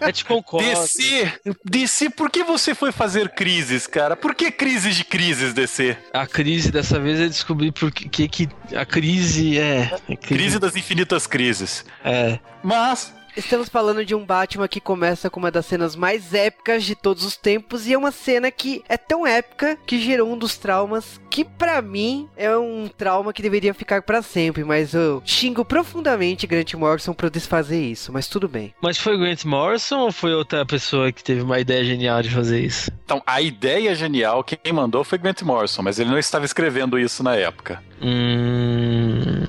[0.00, 0.68] Eu te concordo.
[0.68, 1.32] DC,
[1.64, 4.16] DC, por que você foi fazer crises, cara?
[4.16, 5.96] Por que crises de crises, DC?
[6.12, 9.90] A crise dessa vez eu descobri por que, que a crise é.
[10.08, 11.84] é Crise das infinitas crises.
[12.04, 12.38] É.
[12.62, 16.94] Mas Estamos falando de um Batman que começa com uma das cenas mais épicas de
[16.94, 20.56] todos os tempos e é uma cena que é tão épica que gerou um dos
[20.56, 25.64] traumas que pra mim é um trauma que deveria ficar pra sempre, mas eu xingo
[25.64, 28.72] profundamente Grant Morrison por desfazer isso, mas tudo bem.
[28.80, 32.30] Mas foi o Grant Morrison ou foi outra pessoa que teve uma ideia genial de
[32.30, 32.88] fazer isso?
[33.04, 37.24] Então, a ideia genial, quem mandou foi Grant Morrison, mas ele não estava escrevendo isso
[37.24, 37.82] na época.
[38.02, 39.44] Hum.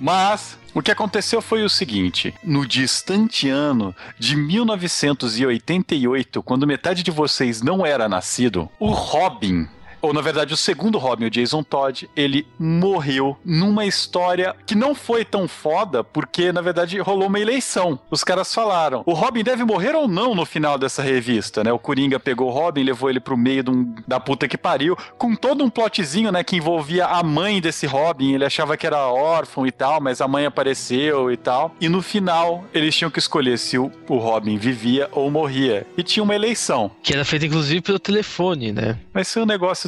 [0.00, 7.10] Mas o que aconteceu foi o seguinte: no distante ano de 1988, quando metade de
[7.10, 9.68] vocês não era nascido, o Robin
[10.00, 14.94] ou na verdade o segundo Robin, o Jason Todd, ele morreu numa história que não
[14.94, 17.98] foi tão foda, porque na verdade rolou uma eleição.
[18.10, 21.72] Os caras falaram: o Robin deve morrer ou não no final dessa revista, né?
[21.72, 24.96] O Coringa pegou o Robin, levou ele pro meio de um- da puta que pariu,
[25.16, 28.34] com todo um plotzinho, né, que envolvia a mãe desse Robin.
[28.34, 31.74] Ele achava que era órfão e tal, mas a mãe apareceu e tal.
[31.80, 35.86] E no final, eles tinham que escolher se o, o Robin vivia ou morria.
[35.96, 36.90] E tinha uma eleição.
[37.02, 38.98] Que era feita inclusive pelo telefone, né?
[39.12, 39.87] Mas foi um negócio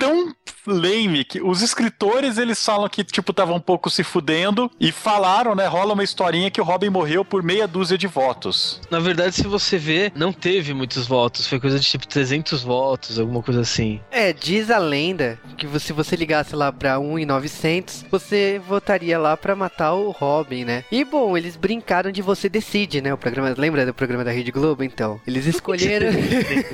[0.00, 0.34] tão
[0.66, 5.54] lame que os escritores eles falam que tipo tava um pouco se fudendo e falaram,
[5.54, 8.80] né, rola uma historinha que o Robin morreu por meia dúzia de votos.
[8.90, 11.46] Na verdade, se você ver, não teve muitos votos.
[11.46, 14.00] Foi coisa de tipo 300 votos, alguma coisa assim.
[14.10, 18.60] É, diz a lenda que você- se você ligasse lá pra 1 em 900, você
[18.66, 20.84] votaria lá pra matar o Robin, né?
[20.92, 23.12] E bom, eles brincaram de Você Decide, né?
[23.12, 24.84] O programa, lembra do programa da Rede Globo?
[24.84, 26.08] Então, eles escolheram...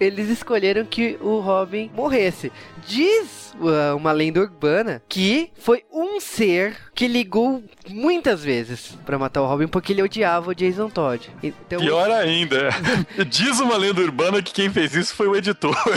[0.00, 2.50] Eles escolheram que o Robin morresse.
[2.86, 3.47] Diz
[3.96, 9.66] uma lenda urbana que foi um ser que ligou muitas vezes pra matar o Robin
[9.66, 11.30] porque ele odiava o Jason Todd.
[11.42, 12.70] Então, Pior ainda,
[13.28, 15.76] diz uma lenda urbana que quem fez isso foi o editor.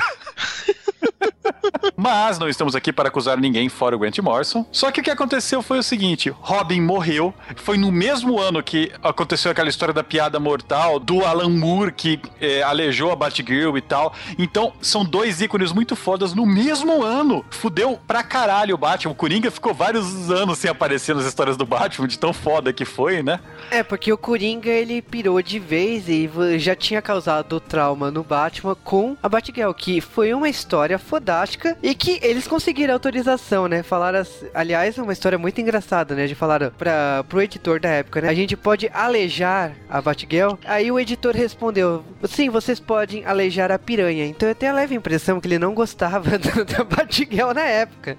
[1.95, 4.65] Mas não estamos aqui para acusar ninguém fora o Grant Morrison.
[4.71, 7.33] Só que o que aconteceu foi o seguinte: Robin morreu.
[7.57, 12.19] Foi no mesmo ano que aconteceu aquela história da piada mortal do Alan Moore que
[12.39, 14.13] eh, aleijou a Batgirl e tal.
[14.37, 17.45] Então são dois ícones muito fodas no mesmo ano.
[17.51, 19.11] Fudeu pra caralho o Batman.
[19.11, 22.85] O Coringa ficou vários anos sem aparecer nas histórias do Batman, de tão foda que
[22.85, 23.39] foi, né?
[23.69, 28.75] É, porque o Coringa ele pirou de vez e já tinha causado trauma no Batman
[28.75, 33.83] com a Batgirl, que foi uma história fodástica e que eles conseguiram autorização, né?
[33.83, 36.27] Falaram, aliás, é uma história muito engraçada, né?
[36.27, 38.29] De falaram para pro editor da época, né?
[38.29, 40.55] A gente pode alejar a Batgirl?
[40.65, 44.25] Aí o editor respondeu: Sim, vocês podem alejar a piranha.
[44.25, 46.83] Então eu tenho a leve impressão que ele não gostava da, da
[47.53, 48.17] Na época.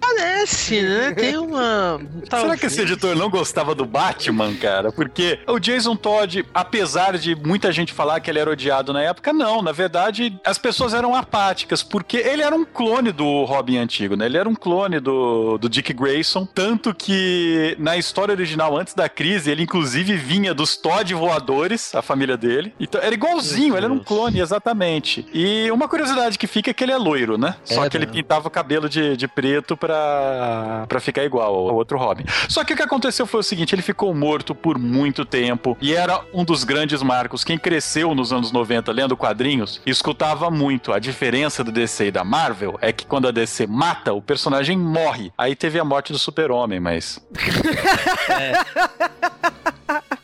[0.00, 1.12] Parece, né?
[1.12, 2.00] Tem uma.
[2.28, 4.90] Será que esse editor não gostava do Batman, cara?
[4.90, 9.32] Porque o Jason Todd, apesar de muita gente falar que ele era odiado na época,
[9.32, 9.60] não.
[9.62, 14.26] Na verdade, as pessoas eram apáticas, porque ele era um clone do Robin antigo, né?
[14.26, 16.46] Ele era um clone do, do Dick Grayson.
[16.46, 22.02] Tanto que na história original, antes da crise, ele inclusive vinha dos Todd voadores, a
[22.02, 22.72] família dele.
[22.80, 25.26] Então, era igualzinho, ele era um clone, exatamente.
[25.32, 27.56] E uma curiosidade que fica é que ele é loiro, né?
[27.64, 28.12] Só É, que ele né?
[28.48, 32.24] Pintava o cabelo de, de preto pra, pra ficar igual ao, outro Robin.
[32.48, 35.94] Só que o que aconteceu foi o seguinte: ele ficou morto por muito tempo e
[35.94, 37.44] era um dos grandes marcos.
[37.44, 40.92] Quem cresceu nos anos 90 lendo quadrinhos escutava muito.
[40.92, 44.76] A diferença do DC e da Marvel é que quando a DC mata, o personagem
[44.76, 45.32] morre.
[45.36, 47.20] Aí teve a morte do Super-Homem, mas.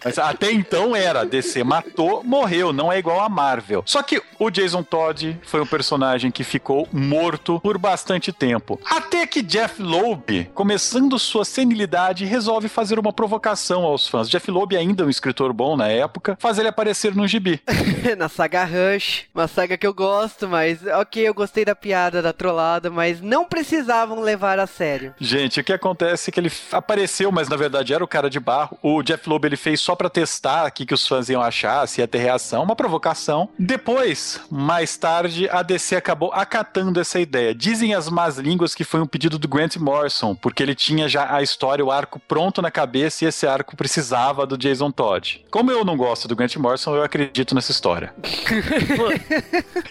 [0.04, 3.82] Mas até então era, DC matou, morreu, não é igual a Marvel.
[3.86, 8.78] Só que o Jason Todd foi um personagem que ficou morto por bastante tempo.
[8.84, 14.28] Até que Jeff Loeb, começando sua senilidade, resolve fazer uma provocação aos fãs.
[14.28, 17.60] Jeff Loeb, ainda um escritor bom na época, faz ele aparecer no gibi.
[18.18, 22.32] Na saga Rush, uma saga que eu gosto, mas ok, eu gostei da piada, da
[22.32, 25.14] trollada, mas não precisavam levar a sério.
[25.18, 28.38] Gente, o que acontece é que ele apareceu, mas na verdade era o cara de
[28.38, 28.78] barro.
[28.82, 32.00] O Jeff Loeb ele fez só pra testar aqui que os fãs iam achar, se
[32.00, 33.48] ia ter reação, uma provocação.
[33.58, 37.54] Depois, mais tarde, a DC acabou acatando essa ideia.
[37.54, 41.34] Dizem as más línguas que foi um pedido do Grant Morrison, porque ele tinha já
[41.34, 45.44] a história, o arco pronto na cabeça e esse arco precisava do Jason Todd.
[45.50, 48.14] Como eu não gosto do Grant Morrison, eu acredito nessa história.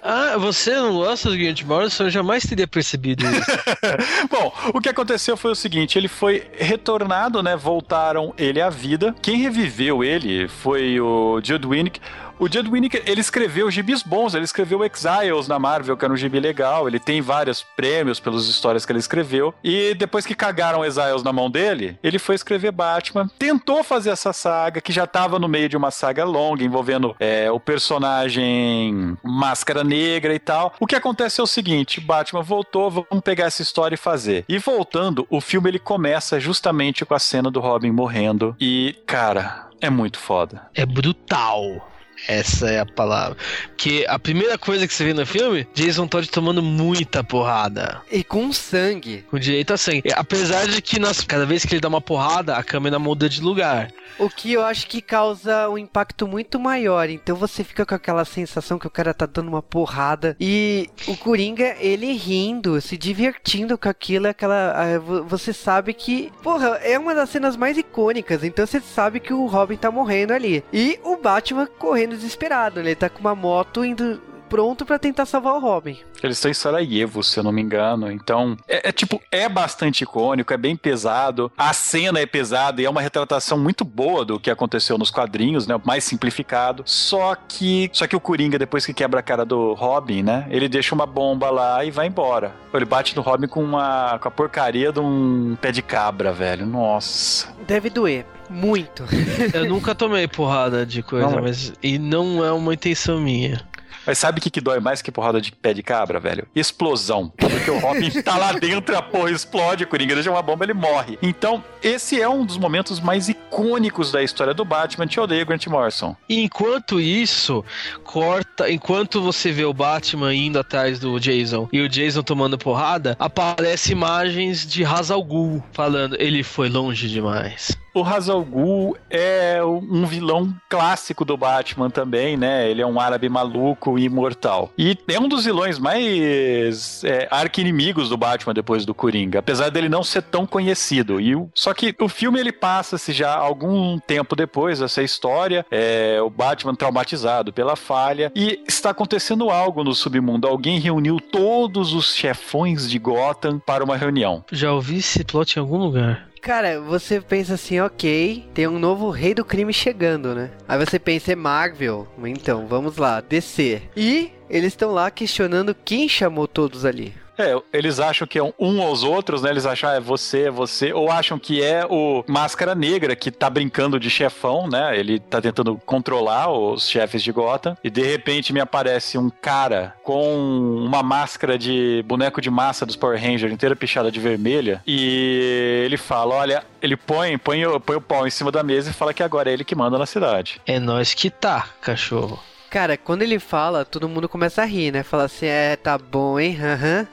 [0.01, 2.05] Ah, você não gosta do Grant Morrison?
[2.05, 3.51] Eu jamais teria percebido isso.
[4.29, 7.55] Bom, o que aconteceu foi o seguinte: ele foi retornado, né?
[7.55, 9.15] Voltaram ele à vida.
[9.21, 11.99] Quem reviveu ele foi o Judd Winnick.
[12.39, 16.17] O Judd Winnick, ele escreveu gibis bons, ele escreveu Exiles na Marvel, que era um
[16.17, 20.83] gibi legal, ele tem vários prêmios pelas histórias que ele escreveu, e depois que cagaram
[20.83, 25.37] Exiles na mão dele, ele foi escrever Batman, tentou fazer essa saga, que já tava
[25.37, 30.73] no meio de uma saga longa, envolvendo é, o personagem Máscara Negra e tal.
[30.79, 34.43] O que acontece é o seguinte, Batman voltou, vamos pegar essa história e fazer.
[34.49, 39.71] E voltando, o filme ele começa justamente com a cena do Robin morrendo, e, cara...
[39.83, 40.61] É muito foda.
[40.73, 41.91] É brutal.
[42.25, 43.37] Essa é a palavra.
[43.67, 48.01] Porque a primeira coisa que você vê no filme, Jason Todd tomando muita porrada.
[48.09, 49.25] E com sangue.
[49.29, 50.03] Com direito a sangue.
[50.15, 53.41] Apesar de que nas, cada vez que ele dá uma porrada, a câmera muda de
[53.41, 53.91] lugar.
[54.19, 57.09] O que eu acho que causa um impacto muito maior.
[57.09, 60.35] Então você fica com aquela sensação que o cara tá dando uma porrada.
[60.39, 64.27] E o Coringa, ele rindo, se divertindo com aquilo.
[64.27, 64.73] Aquela.
[64.75, 66.31] ah, vo- Você sabe que.
[66.43, 68.43] Porra, é uma das cenas mais icônicas.
[68.43, 70.63] Então você sabe que o Robin tá morrendo ali.
[70.71, 72.79] E o Batman correndo desesperado.
[72.79, 74.21] Ele tá com uma moto indo.
[74.53, 75.97] Pronto pra tentar salvar o Robin.
[76.21, 78.11] Eles estão em Sarajevo, se eu não me engano.
[78.11, 81.51] Então, é, é tipo, é bastante icônico, é bem pesado.
[81.57, 85.65] A cena é pesada e é uma retratação muito boa do que aconteceu nos quadrinhos,
[85.65, 85.81] né?
[85.83, 86.83] Mais simplificado.
[86.85, 87.89] Só que.
[87.91, 90.45] Só que o Coringa, depois que quebra a cara do Robin, né?
[90.51, 92.53] Ele deixa uma bomba lá e vai embora.
[92.71, 94.19] Ele bate no Robin com uma.
[94.19, 96.63] com a porcaria de um pé de cabra, velho.
[96.63, 97.47] Nossa.
[97.65, 98.23] Deve doer.
[98.51, 99.03] Muito.
[99.51, 101.73] Eu nunca tomei porrada de coisa, Não, mas.
[101.81, 103.73] E não é uma intenção minha.
[104.05, 106.47] Mas sabe o que, que dói mais que porrada de pé de cabra, velho?
[106.55, 107.31] Explosão.
[107.37, 110.73] Porque o Robin tá lá dentro, a porra explode, o Coringa deixa uma bomba, ele
[110.73, 111.17] morre.
[111.21, 115.07] Então, esse é um dos momentos mais icônicos da história do Batman.
[115.07, 116.15] Te odeio, Grant Morrison.
[116.27, 117.63] E enquanto isso,
[118.03, 118.69] corta.
[118.69, 123.91] Enquanto você vê o Batman indo atrás do Jason e o Jason tomando porrada, aparece
[123.91, 127.77] imagens de Ra's al Ghul falando: ele foi longe demais.
[127.93, 132.69] O Ra's al Ghul é um vilão clássico do Batman também, né?
[132.69, 134.71] Ele é um árabe maluco e imortal.
[134.77, 139.89] E é um dos vilões mais é, arqui-inimigos do Batman depois do Coringa, apesar dele
[139.89, 141.19] não ser tão conhecido.
[141.21, 146.19] E o- só que o filme ele passa-se já algum tempo depois dessa história, é,
[146.21, 150.47] o Batman traumatizado pela falha e está acontecendo algo no submundo.
[150.47, 154.43] Alguém reuniu todos os chefões de Gotham para uma reunião.
[154.51, 156.32] Já ouvi esse plot em algum lugar.
[156.43, 160.51] Cara, você pensa assim, ok, tem um novo rei do crime chegando, né?
[160.67, 162.05] Aí você pensa, é Marvel.
[162.25, 163.81] Então, vamos lá, DC.
[163.95, 167.13] E eles estão lá questionando quem chamou todos ali.
[167.37, 169.49] É, eles acham que é um, um aos outros, né?
[169.49, 170.93] Eles acham, ah, é você, é você.
[170.93, 174.97] Ou acham que é o Máscara Negra que tá brincando de chefão, né?
[174.97, 177.77] Ele tá tentando controlar os chefes de Gotham.
[177.83, 180.37] E de repente me aparece um cara com
[180.85, 184.81] uma máscara de boneco de massa dos Power Rangers inteira pichada de vermelha.
[184.85, 188.93] E ele fala: olha, ele põe, põe, põe o pau em cima da mesa e
[188.93, 190.61] fala que agora é ele que manda na cidade.
[190.65, 192.39] É nós que tá, cachorro.
[192.73, 195.03] Cara, quando ele fala, todo mundo começa a rir, né?
[195.03, 196.57] Fala assim, é, tá bom, hein?
[196.59, 197.07] Aham.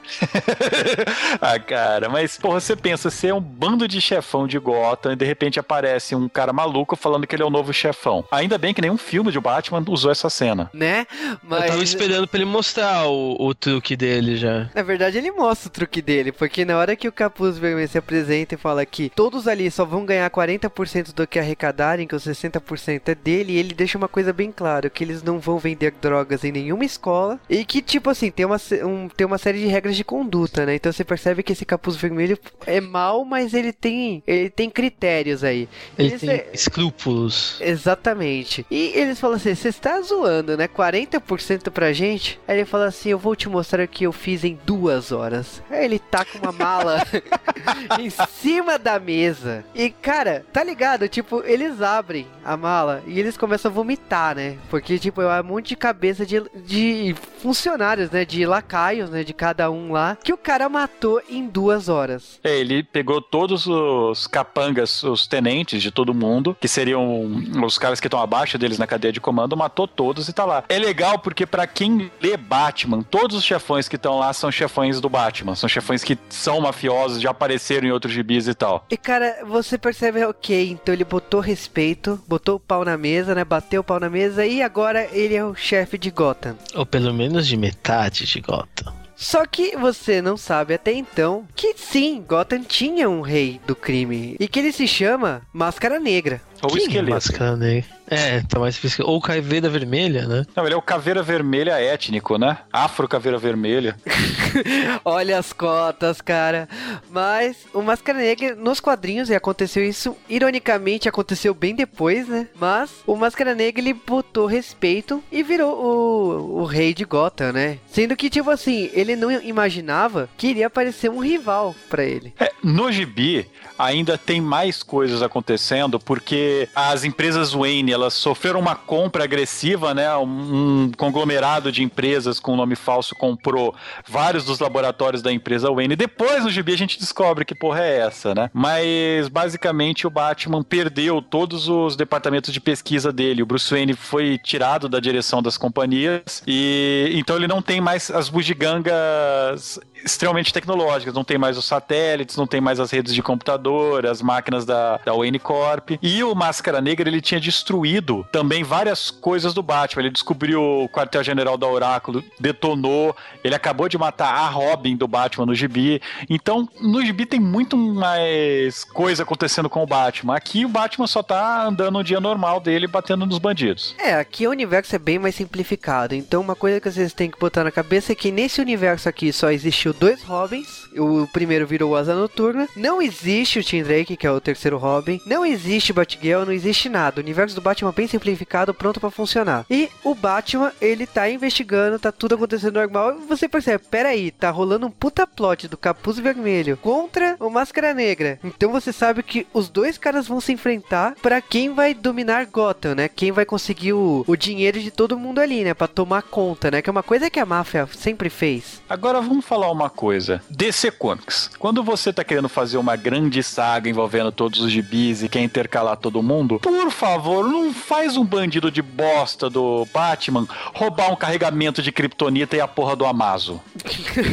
[1.39, 5.15] ah, cara, mas, porra, você pensa, você é um bando de chefão de Gotham e
[5.15, 8.25] de repente aparece um cara maluco falando que ele é o novo chefão.
[8.31, 10.67] Ainda bem que nenhum filme de Batman usou essa cena.
[10.73, 11.05] Né?
[11.43, 11.61] Mas...
[11.61, 14.67] Eu tava esperando pra ele mostrar o, o truque dele já.
[14.73, 17.99] Na verdade, ele mostra o truque dele, porque na hora que o Capuz Vermelho se
[17.99, 22.25] apresenta e fala que todos ali só vão ganhar 40% do que arrecadarem, que os
[22.25, 25.91] 60% é dele, ele deixa uma coisa bem clara, que eles não vão vão vender
[26.01, 27.39] drogas em nenhuma escola.
[27.49, 30.75] E que, tipo assim, tem uma, um, tem uma série de regras de conduta, né?
[30.75, 35.43] Então você percebe que esse capuz vermelho é mal, mas ele tem, ele tem critérios
[35.43, 35.67] aí.
[35.97, 37.57] Ele Eles- tem escrúpulos.
[37.61, 38.65] Exatamente.
[38.71, 40.67] E eles falam assim: você está zoando, né?
[40.67, 42.39] 40% pra gente.
[42.47, 45.61] Aí ele fala assim: eu vou te mostrar o que eu fiz em duas horas.
[45.69, 47.03] Aí ele tá com uma mala
[47.99, 49.63] em cima da mesa.
[49.75, 51.07] E cara, tá ligado?
[51.07, 54.57] Tipo, eles abrem a mala e eles começam a vomitar, né?
[54.69, 58.25] Porque, tipo, é um monte de cabeça de, de funcionários, né?
[58.25, 59.23] De lacaios, né?
[59.23, 60.17] De cada um lá.
[60.23, 62.39] Que o cara matou em duas horas.
[62.43, 67.25] É, ele pegou todos os capangas, os tenentes de todo mundo, que seriam
[67.63, 70.63] os caras que estão abaixo deles na cadeia de comando, matou todos e tá lá.
[70.69, 74.99] É legal porque pra quem lê Batman, todos os chefões que estão lá são chefões
[74.99, 78.85] do Batman, são chefões que são mafiosos, já apareceram em outros gibis e tal.
[78.89, 83.43] E cara, você percebe, ok, então ele botou respeito, botou o pau na mesa, né?
[83.43, 86.57] Bateu o pau na mesa e agora ele é o chefe de Gotham.
[86.75, 88.93] Ou pelo menos de metade de Gotham.
[89.15, 94.35] Só que você não sabe até então que sim, Gotham tinha um rei do crime
[94.39, 96.41] e que ele se chama Máscara Negra.
[96.61, 97.09] Ou é esqueleto.
[97.11, 98.01] Máscara Negra?
[98.07, 99.05] É, tá mais difícil.
[99.05, 100.45] Ou Caveira Vermelha, né?
[100.53, 102.57] Não, ele é o caveira vermelha étnico, né?
[102.71, 103.95] Afro caveira vermelha.
[105.05, 106.67] Olha as cotas, cara.
[107.09, 112.47] Mas o Máscara Negra, nos quadrinhos, e aconteceu isso, ironicamente, aconteceu bem depois, né?
[112.59, 117.77] Mas o Máscara Negra, ele botou respeito e virou o, o rei de Gotham, né?
[117.87, 122.33] Sendo que, tipo assim, ele não imaginava que iria aparecer um rival pra ele.
[122.39, 123.47] É, no gibi
[123.81, 130.15] ainda tem mais coisas acontecendo porque as empresas Wayne elas sofreram uma compra agressiva, né?
[130.17, 133.73] Um, conglomerado de empresas com nome falso comprou
[134.07, 135.95] vários dos laboratórios da empresa Wayne.
[135.95, 138.49] Depois no gibi a gente descobre que porra é essa, né?
[138.53, 143.43] Mas basicamente o Batman perdeu todos os departamentos de pesquisa dele.
[143.43, 148.11] O Bruce Wayne foi tirado da direção das companhias e então ele não tem mais
[148.11, 153.21] as bugigangas extremamente tecnológicas, não tem mais os satélites, não tem mais as redes de
[153.21, 155.91] computador, as máquinas da, da Wayne Corp.
[156.01, 160.03] E o Máscara Negra, ele tinha destruído também várias coisas do Batman.
[160.03, 165.45] Ele descobriu o quartel-general da Oráculo, detonou, ele acabou de matar a Robin do Batman
[165.45, 166.01] no gibi.
[166.29, 170.35] Então, no gibi tem muito mais coisa acontecendo com o Batman.
[170.35, 173.95] Aqui o Batman só tá andando no dia normal dele, batendo nos bandidos.
[173.99, 176.15] É, aqui o universo é bem mais simplificado.
[176.15, 179.31] Então, uma coisa que vocês têm que botar na cabeça é que nesse universo aqui
[179.31, 180.87] só existiu dois Robins.
[180.97, 182.67] O primeiro virou Asa Noturna.
[182.75, 185.19] Não existe o Tim Drake, que é o terceiro Robin.
[185.25, 187.19] Não existe Batgirl, não existe nada.
[187.19, 189.65] O universo do Batman bem simplificado, pronto pra funcionar.
[189.69, 193.17] E o Batman, ele tá investigando, tá tudo acontecendo normal.
[193.17, 197.93] E você percebe, peraí, tá rolando um puta plot do Capuz Vermelho contra o Máscara
[197.93, 198.39] Negra.
[198.43, 202.95] Então você sabe que os dois caras vão se enfrentar pra quem vai dominar Gotham,
[202.95, 203.07] né?
[203.07, 205.73] Quem vai conseguir o, o dinheiro de todo mundo ali, né?
[205.73, 206.81] Pra tomar conta, né?
[206.81, 208.81] Que é uma coisa que a máfia sempre fez.
[208.89, 210.41] Agora vamos falar uma coisa.
[210.49, 211.49] DC Comics.
[211.59, 215.97] Quando você tá querendo fazer uma grande saga envolvendo todos os gibis e quer intercalar
[215.97, 221.81] todo mundo, por favor, não faz um bandido de bosta do Batman roubar um carregamento
[221.81, 223.61] de kryptonita e a porra do Amazo.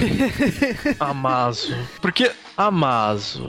[0.98, 1.74] Amazo.
[2.00, 3.48] Porque Amazo.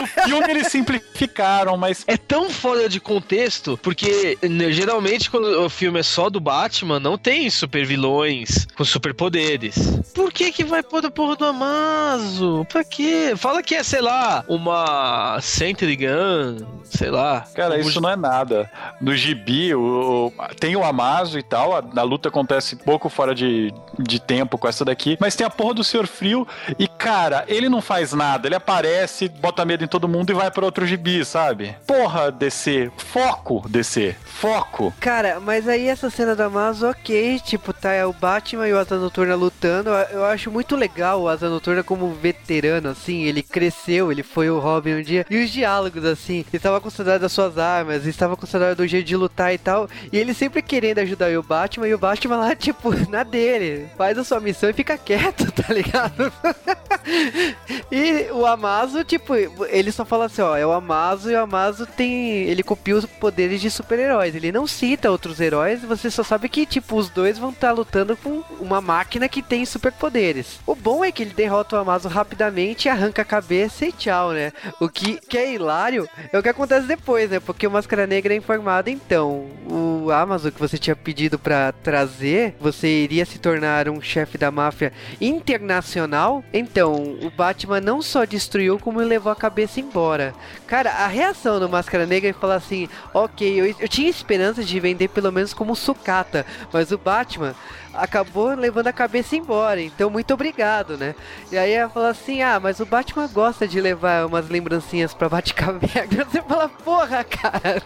[0.00, 5.68] no filme eles simplificaram, mas É tão fora de contexto, porque né, geralmente quando o
[5.70, 9.76] filme é só do Batman, não tem super vilões com superpoderes.
[10.14, 12.66] Por que que vai pôr a porra do Amazo?
[12.68, 13.34] Pra quê?
[13.36, 17.44] Fala que é, sei lá, uma Sentry Gun, sei lá.
[17.54, 18.70] Cara, Um isso não é nada.
[19.00, 23.72] No gibi, o- tem o Amazo e tal, a, a luta acontece pouco fora de,
[23.98, 26.46] de tempo com essa daqui, mas tem a porra do Senhor Frio
[26.78, 30.50] e, cara, ele não faz nada, ele aparece, bota medo em todo mundo e vai
[30.50, 31.76] pra outro gibi, sabe?
[31.86, 34.92] Porra, DC, foco, DC, foco.
[35.00, 38.78] Cara, mas aí essa cena da Amazo, ok, tipo, tá é o Batman e o
[38.78, 39.90] Asa Noturna lutando.
[39.90, 44.58] Eu acho muito legal o Asa Noturna como veterano, assim, ele cresceu, ele foi o
[44.58, 45.26] Robin um dia.
[45.28, 48.86] E os diálogos, assim, ele estava com saudade das suas armas, estava com saudade do
[48.86, 49.88] jeito de lutar e tal.
[50.12, 53.88] E ele sempre querendo ajudar o Batman, e o Batman lá, tipo, na dele.
[53.96, 56.32] Faz a sua missão e fica quieto, tá ligado?
[57.90, 59.34] e o Amazo, tipo,
[59.66, 62.42] ele só fala assim, ó, é o Amazo e o Amazo tem.
[62.42, 64.34] Ele copia os poderes de super-heróis.
[64.34, 68.16] Ele não cita outros heróis, você só sabe que, tipo, os dois vão estar lutando
[68.16, 70.58] com uma máquina que tem superpoderes.
[70.66, 74.52] O bom é que ele derrota o Amazo rapidamente, arranca a cabeça e tchau, né?
[74.80, 77.40] O que, que é hilário é o que acontece depois, né?
[77.40, 82.54] Porque o Máscara Negra é informado, então, o Amazon que você tinha pedido pra trazer,
[82.60, 86.44] você iria se tornar um chefe da máfia internacional.
[86.52, 90.34] Então, o Batman Batman não só destruiu, como levou a cabeça embora.
[90.66, 94.78] Cara, a reação do Máscara Negra é falar assim: ok, eu, eu tinha esperança de
[94.78, 97.54] vender pelo menos como sucata, mas o Batman
[97.94, 101.14] acabou levando a cabeça embora, então muito obrigado, né?
[101.50, 105.30] E aí ela fala assim: ah, mas o Batman gosta de levar umas lembrancinhas pra
[105.30, 106.26] Batcaverna.
[106.30, 107.82] Você fala, porra, cara,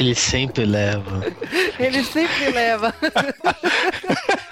[0.00, 1.22] Ele sempre leva.
[1.78, 2.92] ele sempre leva.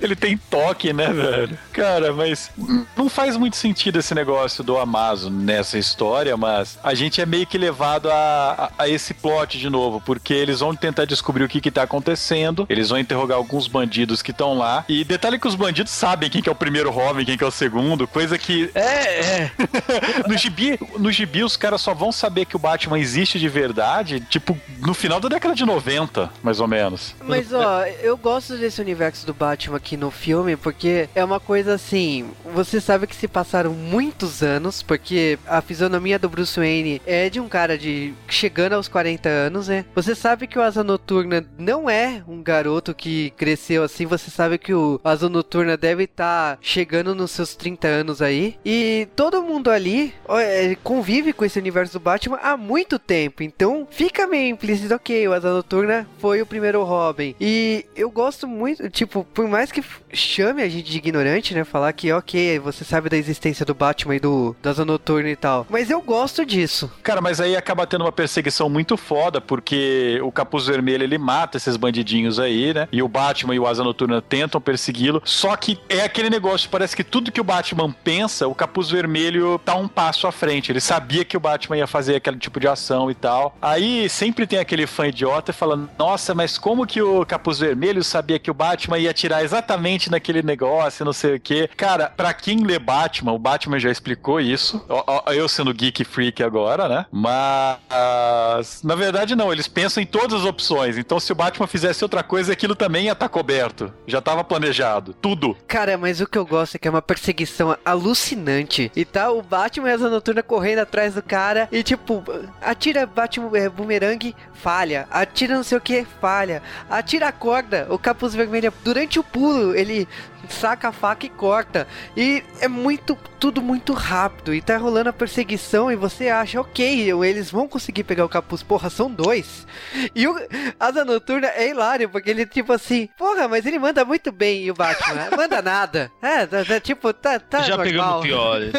[0.10, 1.58] Ele tem toque, né, velho?
[1.72, 2.50] Cara, mas
[2.96, 7.46] não faz muito sentido esse negócio do Amazon nessa história, mas a gente é meio
[7.46, 11.48] que levado a, a, a esse plot de novo, porque eles vão tentar descobrir o
[11.48, 15.48] que que tá acontecendo, eles vão interrogar alguns bandidos que estão lá, e detalhe que
[15.48, 18.38] os bandidos sabem quem que é o primeiro Robin, quem que é o segundo, coisa
[18.38, 19.52] que É, é.
[20.26, 24.20] no gibi, no gibi os caras só vão saber que o Batman existe de verdade,
[24.28, 27.14] tipo, no final da década de 90, mais ou menos.
[27.24, 31.74] Mas ó, eu gosto desse universo do Batman aqui no filme porque é uma coisa
[31.74, 32.30] assim.
[32.54, 37.40] Você sabe que se passaram muitos anos, porque a fisionomia do Bruce Wayne é de
[37.40, 39.84] um cara de chegando aos 40 anos, né?
[39.94, 44.06] Você sabe que o Asa Noturna não é um garoto que cresceu assim.
[44.06, 48.56] Você sabe que o Asa Noturna deve estar chegando nos seus 30 anos aí.
[48.64, 53.42] E todo mundo ali é, convive com esse universo do Batman há muito tempo.
[53.42, 57.34] Então fica meio implícito, ok, o Asa Noturna foi o primeiro Robin.
[57.40, 61.64] E eu gosto muito, tipo, por mais que f- chame a gente de ignorante, né?
[61.64, 65.36] Falar que, ok, você sabe da existência do Batman e do, do Asa Noturna e
[65.36, 65.66] tal.
[65.68, 66.90] Mas eu gosto disso.
[67.02, 71.56] Cara, mas aí acaba tendo uma perseguição muito foda, porque o Capuz Vermelho ele mata
[71.56, 72.88] esses bandidinhos aí, né?
[72.92, 75.22] E o Batman e o Asa Noturna tentam persegui-lo.
[75.24, 79.58] Só que é aquele negócio, parece que tudo que o Batman pensa, o Capuz Vermelho
[79.64, 80.70] tá um passo à frente.
[80.72, 83.56] Ele sabia que o Batman ia fazer aquele tipo de ação e tal.
[83.60, 88.38] Aí sempre tem aquele fã idiota falando: Nossa, mas como que o Capuz Vermelho sabia
[88.38, 89.69] que o Batman ia atirar exatamente
[90.10, 91.68] naquele negócio, não sei o quê?
[91.76, 94.84] Cara, pra quem lê Batman, o Batman já explicou isso.
[95.32, 97.06] Eu sendo geek freak agora, né?
[97.10, 100.98] Mas na verdade não, eles pensam em todas as opções.
[100.98, 103.92] Então se o Batman fizesse outra coisa, aquilo também ia estar coberto.
[104.06, 105.14] Já tava planejado.
[105.14, 105.56] Tudo.
[105.66, 108.90] Cara, mas o que eu gosto é que é uma perseguição alucinante.
[108.94, 111.68] E tá o Batman e a Noturna correndo atrás do cara.
[111.70, 112.22] E tipo,
[112.60, 115.06] atira Batman é, bumerangue, falha.
[115.10, 116.62] Atira não sei o que, falha.
[116.88, 118.72] Atira a corda, o capuz vermelho.
[118.84, 120.08] Durante o pulo, ele
[120.52, 121.86] saca a faca e corta.
[122.16, 124.54] E é muito, tudo muito rápido.
[124.54, 128.62] E tá rolando a perseguição e você acha, ok, eles vão conseguir pegar o capuz.
[128.62, 129.66] Porra, são dois.
[130.14, 130.36] E o
[130.78, 134.64] Asa Noturna é hilário, porque ele tipo assim, porra, mas ele manda muito bem.
[134.64, 136.10] E o Batman, manda nada.
[136.20, 138.20] É, tá, tá, tipo, tá, tá Já normal.
[138.20, 138.72] pegamos piores.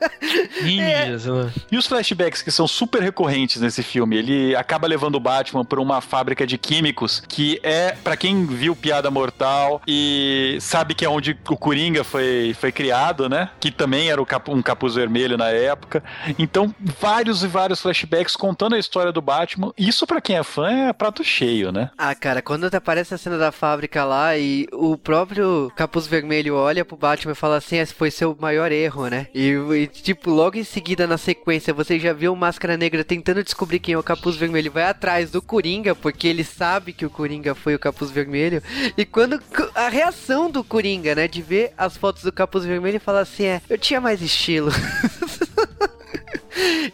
[0.62, 1.52] Ninjas, né?
[1.70, 5.80] E os flashbacks que são super recorrentes nesse filme, ele acaba levando o Batman para
[5.80, 11.08] uma fábrica de químicos que é, pra quem viu Piada Mortal e sabe que é
[11.08, 13.50] onde o Coringa foi, foi criado, né?
[13.58, 16.02] Que também era um capuz vermelho na época.
[16.38, 19.72] Então, vários e vários flashbacks contando a história do Batman.
[19.78, 21.90] Isso pra quem é fã é prato cheio, né?
[21.96, 26.84] Ah, cara, quando aparece a cena da fábrica lá e o próprio Capuz Vermelho olha
[26.84, 29.28] pro Batman e fala assim, esse foi seu maior erro, né?
[29.34, 33.44] E, e, tipo, logo em seguida na sequência, você já viu o Máscara Negra tentando
[33.44, 37.10] descobrir quem é o Capuz Vermelho, vai atrás do Coringa, porque ele sabe que o
[37.10, 38.62] Coringa foi o Capuz Vermelho.
[38.96, 39.40] E quando
[39.74, 43.44] a reação do Coringa, né, de ver as fotos do Capuz Vermelho e falar assim,
[43.44, 44.70] é, eu tinha mais estilo.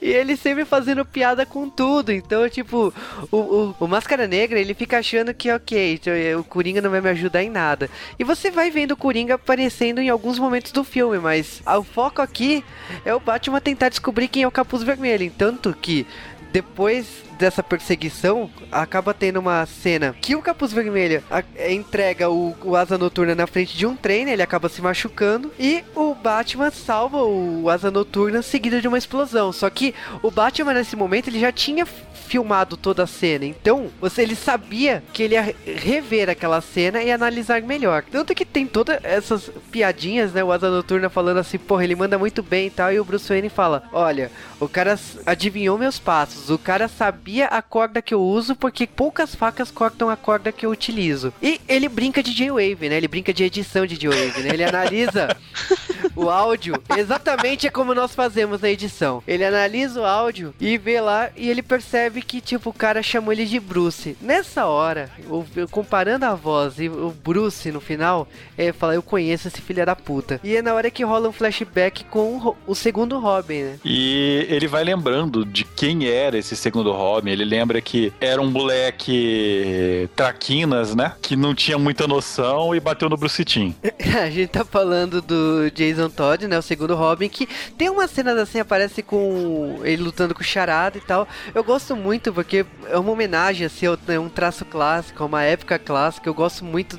[0.01, 2.11] E ele sempre fazendo piada com tudo.
[2.11, 2.93] Então, tipo,
[3.31, 6.91] o, o, o Máscara Negra, ele fica achando que, ok, então, eh, o Coringa não
[6.91, 7.89] vai me ajudar em nada.
[8.19, 12.21] E você vai vendo o Coringa aparecendo em alguns momentos do filme, mas o foco
[12.21, 12.65] aqui
[13.05, 15.33] é o Batman tentar descobrir quem é o Capuz Vermelho.
[15.39, 16.07] Tanto que
[16.53, 17.07] depois
[17.43, 22.97] dessa perseguição, acaba tendo uma cena que o Capuz Vermelho a- entrega o, o Asa
[22.97, 24.33] Noturna na frente de um trem, né?
[24.33, 29.53] ele acaba se machucando, e o Batman salva o Asa Noturna seguida de uma explosão.
[29.53, 34.23] Só que o Batman nesse momento ele já tinha filmado toda a cena, então você
[34.23, 38.05] ele sabia que ele ia rever aquela cena e analisar melhor.
[38.11, 40.43] Tanto que tem todas essas piadinhas, né?
[40.43, 43.29] O Asa Noturna falando assim, porra, ele manda muito bem e tal, e o Bruce
[43.29, 44.31] Wayne fala: Olha,
[44.61, 49.35] o cara adivinhou meus passos, o cara sabia a corda que eu uso, porque poucas
[49.35, 51.33] facas cortam a corda que eu utilizo.
[51.41, 52.97] E ele brinca de J-Wave, né?
[52.97, 54.51] Ele brinca de edição de J-Wave, né?
[54.53, 55.35] Ele analisa
[56.17, 59.23] o áudio exatamente como nós fazemos na edição.
[59.27, 63.33] Ele analisa o áudio e vê lá e ele percebe que, tipo, o cara chamou
[63.33, 64.17] ele de Bruce.
[64.21, 68.27] Nessa hora, o- comparando a voz e o Bruce no final,
[68.59, 70.41] ele fala: Eu conheço esse filho da puta.
[70.43, 73.79] E é na hora que rola um flashback com o, o segundo Robin, né?
[73.85, 77.22] E ele vai lembrando de quem era esse segundo Robin.
[77.31, 81.13] Ele lembra que era um moleque traquinas, né?
[81.21, 83.73] Que não tinha muita noção e bateu no Bruce Timm.
[84.21, 86.59] A gente tá falando do Jason Todd, né?
[86.59, 90.99] O segundo Robin, que tem umas cenas assim, aparece com ele lutando com o Charada
[90.99, 91.29] e tal.
[91.55, 96.29] Eu gosto muito porque é uma homenagem, assim, é um traço clássico, uma época clássica.
[96.29, 96.99] Eu gosto muito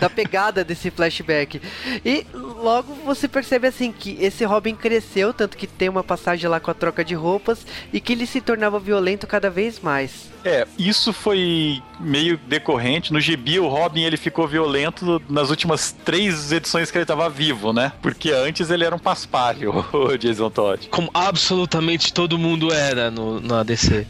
[0.00, 1.60] da pegada desse flashback.
[2.04, 6.58] E logo você percebe assim que esse Robin cresceu, tanto que tem uma passagem lá
[6.58, 10.31] com a troca de roupas e que ele se tornava violento cada vez mais.
[10.44, 13.12] É, isso foi meio decorrente.
[13.12, 17.72] No gibi, o Robin ele ficou violento nas últimas três edições que ele estava vivo,
[17.72, 17.92] né?
[18.02, 20.88] Porque antes ele era um paspalho, o Jason Todd.
[20.88, 24.06] Como absolutamente todo mundo era no, na DC.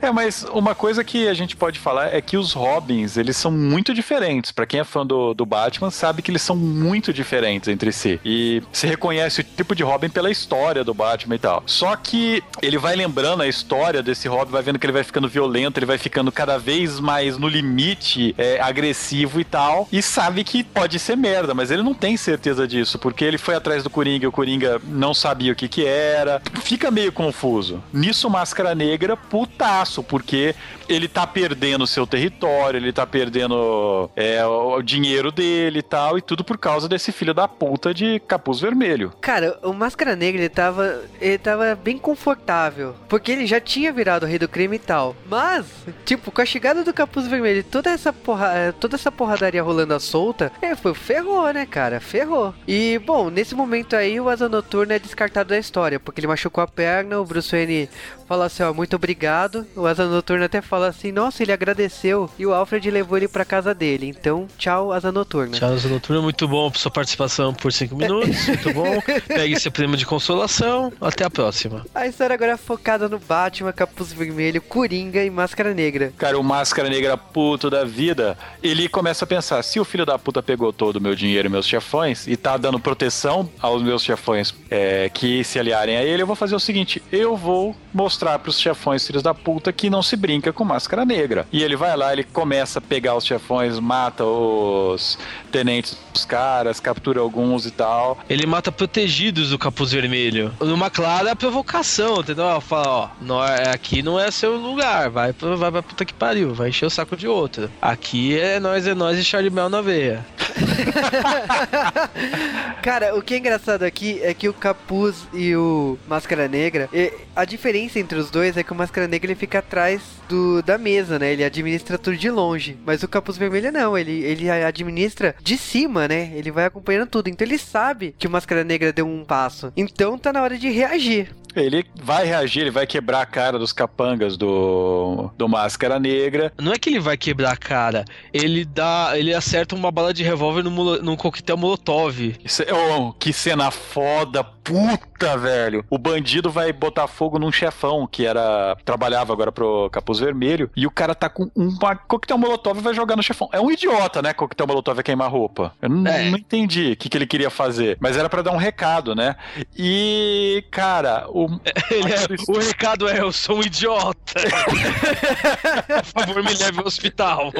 [0.00, 3.50] É, mas uma coisa que a gente pode falar é que os Robins, eles são
[3.50, 4.50] muito diferentes.
[4.50, 8.20] Para quem é fã do, do Batman, sabe que eles são muito diferentes entre si.
[8.24, 11.62] E se reconhece o tipo de Robin pela história do Batman e tal.
[11.66, 15.28] Só que ele vai lembrando a história desse Robin, vai vendo que ele vai ficando
[15.28, 19.88] violento, ele vai ficando cada vez mais no limite, é, agressivo e tal.
[19.92, 23.54] E sabe que pode ser merda, mas ele não tem certeza disso, porque ele foi
[23.54, 26.40] atrás do Coringa e o Coringa não sabia o que que era.
[26.62, 27.82] Fica meio confuso.
[27.92, 30.54] Nisso, Máscara Negra, putaço, porque
[30.88, 36.22] ele tá perdendo seu território, ele tá perdendo é, o dinheiro dele e tal, e
[36.22, 39.12] tudo por causa desse filho da puta de capuz vermelho.
[39.20, 44.24] Cara, o Máscara Negra, ele tava, ele tava bem confortável, porque ele já tinha virado
[44.24, 45.16] o rei do crime e tal.
[45.26, 45.63] Mas,
[46.04, 49.94] tipo, com a chegada do capuz vermelho e toda essa, porra, toda essa porradaria rolando
[49.94, 52.00] à solta, é, foi ferrou, né, cara?
[52.00, 52.54] Ferrou.
[52.66, 56.62] E, bom, nesse momento aí, o Asa Noturna é descartado da história, porque ele machucou
[56.62, 57.88] a perna, o Bruce Wayne
[58.26, 59.66] fala assim, ó, muito obrigado.
[59.76, 63.44] O Asa Noturna até fala assim, nossa, ele agradeceu e o Alfred levou ele pra
[63.44, 64.08] casa dele.
[64.08, 65.56] Então, tchau, Asa Noturna.
[65.56, 69.00] Tchau, Asa Noturna, muito bom por sua participação por 5 minutos, muito bom.
[69.26, 71.84] Pegue seu prêmio de consolação, até a próxima.
[71.94, 76.12] A história agora é focada no Batman, Capuz Vermelho, Coringa e Máscara Negra.
[76.16, 80.18] Cara, o Máscara Negra puto da vida, ele começa a pensar, se o filho da
[80.18, 84.02] puta pegou todo o meu dinheiro e meus chefões e tá dando proteção aos meus
[84.02, 88.38] chefões é, que se aliarem a ele, eu vou fazer o seguinte, eu vou mostrar
[88.40, 91.46] pros chefões filhos da puta que não se brinca com Máscara Negra.
[91.52, 95.18] E ele vai lá, ele começa a pegar os chefões, mata os
[95.52, 98.18] tenentes dos caras, captura alguns e tal.
[98.28, 100.52] Ele mata protegidos do capuz vermelho.
[100.60, 102.60] Numa clara provocação, entendeu?
[102.60, 106.54] Fala, ó, não é, aqui não é seu lugar, vai, vai pra puta que pariu,
[106.54, 107.70] vai encher o saco de outro.
[107.80, 110.24] Aqui é nós, é nós e Charlie Bell na veia.
[112.82, 116.88] Cara, o que é engraçado aqui é que o Capuz e o Máscara Negra,
[117.34, 120.78] a diferença entre os dois é que o Máscara Negra ele fica atrás do, da
[120.78, 121.32] mesa, né?
[121.32, 122.76] Ele administra tudo de longe.
[122.84, 126.32] Mas o Capuz Vermelho não, ele, ele administra de cima, né?
[126.34, 127.28] Ele vai acompanhando tudo.
[127.28, 129.72] Então ele sabe que o Máscara Negra deu um passo.
[129.76, 131.34] Então tá na hora de reagir.
[131.56, 136.52] Ele vai reagir, ele vai quebrar a cara dos capangas do, do Máscara Negra.
[136.60, 139.12] Não é que ele vai quebrar a cara, ele dá.
[139.14, 142.36] ele acerta uma bala de revólver num, coquetel molotov.
[142.44, 145.84] Isso é- oh, que cena foda, puta, velho.
[145.90, 150.86] O bandido vai botar fogo num chefão que era trabalhava agora pro Capuz Vermelho e
[150.86, 151.76] o cara tá com um
[152.08, 153.48] coquetel molotov e vai jogar no chefão.
[153.52, 154.32] É um idiota, né?
[154.32, 155.72] Coquetel molotov é queimar roupa.
[155.80, 156.30] Eu não, É.
[156.30, 159.36] não entendi o que, que ele queria fazer, mas era pra dar um recado, né?
[159.76, 161.43] E cara, o
[161.90, 164.34] Ele é- o recado é: eu sou um idiota.
[166.14, 167.52] Por favor, me leve ao hospital.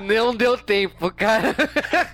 [0.00, 1.54] Não deu tempo, cara.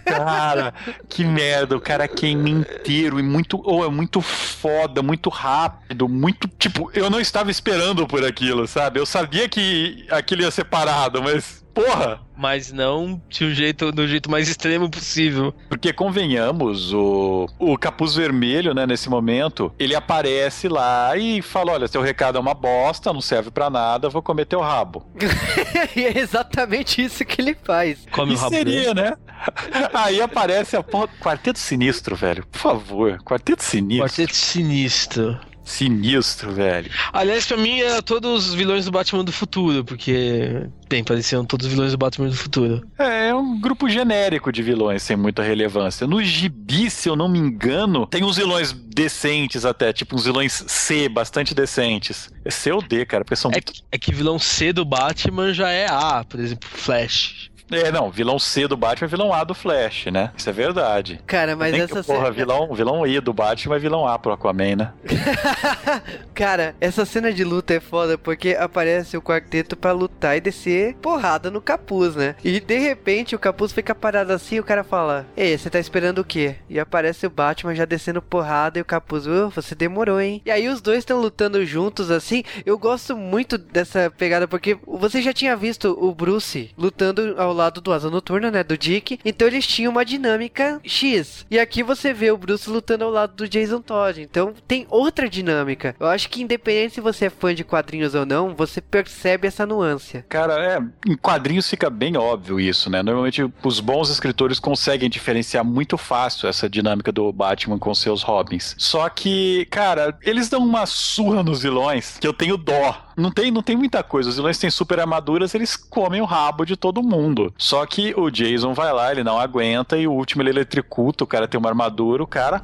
[0.05, 0.74] Cara,
[1.09, 6.49] que merda, o cara queima inteiro e muito, ou é muito foda, muito rápido, muito,
[6.59, 8.99] tipo, eu não estava esperando por aquilo, sabe?
[8.99, 14.07] Eu sabia que aquilo ia ser parado, mas porra, Mas não de um jeito, do
[14.09, 15.55] jeito mais extremo possível.
[15.68, 21.87] porque convenhamos, o, o capuz vermelho, né, nesse momento, ele aparece lá e fala: "Olha,
[21.89, 25.07] seu recado é uma bosta, não serve pra nada, vou comer teu rabo".
[25.95, 28.07] e é exatamente isso que ele faz.
[28.11, 28.70] Come E o rabo dele.
[28.72, 29.12] seria, né?
[29.93, 32.47] Aí aparece a porra, Quarteto Sinistro, velho.
[32.47, 34.07] Por favor, Quarteto Sinistro.
[34.09, 35.39] Quarteto sinistro.
[35.67, 36.89] Sinistro, velho.
[37.12, 41.67] Aliás, pra mim, era todos os vilões do Batman do futuro, porque, bem, pareciam todos
[41.67, 42.87] os vilões do Batman do futuro.
[42.97, 46.07] É, é um grupo genérico de vilões sem muita relevância.
[46.07, 50.64] No gibi, se eu não me engano, tem uns vilões decentes até, tipo uns vilões
[50.69, 52.31] C, bastante decentes.
[52.45, 53.73] É C ou D, cara, porque são É muito...
[53.73, 57.51] que, é que vilão C do Batman já é A, por exemplo, Flash.
[57.71, 60.31] É, não, vilão C do Batman é vilão A do Flash, né?
[60.37, 61.21] Isso é verdade.
[61.27, 62.31] Cara, mas essa que, porra, cena...
[62.31, 64.93] vilão, vilão I do Batman é vilão A pro Aquaman, né?
[66.35, 70.95] Cara, essa cena de luta é foda porque aparece o quarteto pra lutar e descer
[70.97, 72.37] porrada no capuz, né?
[72.45, 75.79] E de repente o capuz fica parado assim e o cara fala: Ei, você tá
[75.81, 76.57] esperando o quê?
[76.69, 80.41] E aparece o Batman já descendo porrada e o capuz, "Uh, você demorou, hein?
[80.45, 82.45] E aí os dois estão lutando juntos assim.
[82.64, 87.81] Eu gosto muito dessa pegada porque você já tinha visto o Bruce lutando ao lado
[87.81, 89.19] do Asa Noturna, né, do Dick.
[89.25, 91.47] Então eles tinham uma dinâmica X.
[91.51, 94.21] E aqui você vê o Bruce lutando ao lado do Jason Todd.
[94.21, 95.97] Então tem outra dinâmica.
[95.99, 99.67] Eu acho que independente se você é fã de quadrinhos ou não, você percebe essa
[99.67, 100.25] nuance.
[100.29, 103.03] Cara, é, em quadrinhos fica bem óbvio isso, né?
[103.03, 108.75] Normalmente os bons escritores conseguem diferenciar muito fácil essa dinâmica do Batman com seus Robins.
[108.79, 113.07] Só que, cara, eles dão uma surra nos vilões que eu tenho dó.
[113.17, 114.29] Não tem, não tem muita coisa.
[114.29, 117.45] Os vilões têm super armaduras, eles comem o rabo de todo mundo.
[117.57, 121.26] Só que o Jason vai lá, ele não aguenta e o último ele eletricuta, o
[121.26, 122.61] cara tem uma armadura, o cara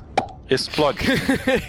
[0.54, 1.00] explode.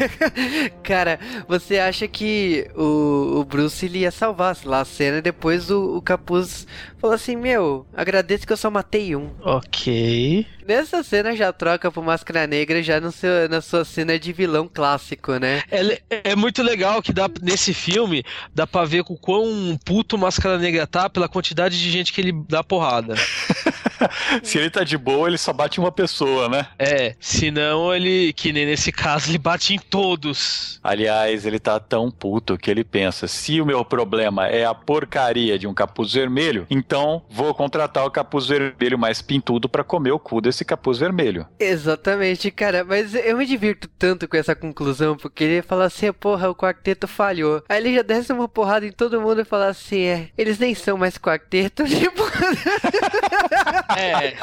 [0.83, 5.69] Cara, você acha que o, o Bruce ele ia salvar lá a cena e depois
[5.69, 6.67] o, o capuz
[6.97, 9.29] falou assim: Meu, agradeço que eu só matei um.
[9.41, 10.45] Ok.
[10.67, 14.69] Nessa cena já troca pro Máscara Negra já no seu, na sua cena de vilão
[14.71, 15.61] clássico, né?
[15.69, 18.23] É, é muito legal que dá nesse filme
[18.53, 22.21] dá pra ver o quão puto o Máscara Negra tá pela quantidade de gente que
[22.21, 23.15] ele dá porrada.
[24.43, 26.67] Se ele tá de boa, ele só bate uma pessoa, né?
[26.77, 30.79] É, senão ele, que nem nesse caso, ele bate em todos.
[30.83, 35.57] Aliás, ele tá tão puto que ele pensa: se o meu problema é a porcaria
[35.57, 40.19] de um capuz vermelho, então vou contratar o capuz vermelho mais pintudo pra comer o
[40.19, 41.45] cu desse capuz vermelho.
[41.59, 46.49] Exatamente, cara, mas eu me divirto tanto com essa conclusão, porque ele fala assim, porra,
[46.49, 47.63] o quarteto falhou.
[47.67, 50.75] Aí ele já desce uma porrada em todo mundo e fala assim, é, eles nem
[50.75, 52.23] são mais quarteto, tipo...
[53.97, 54.35] É.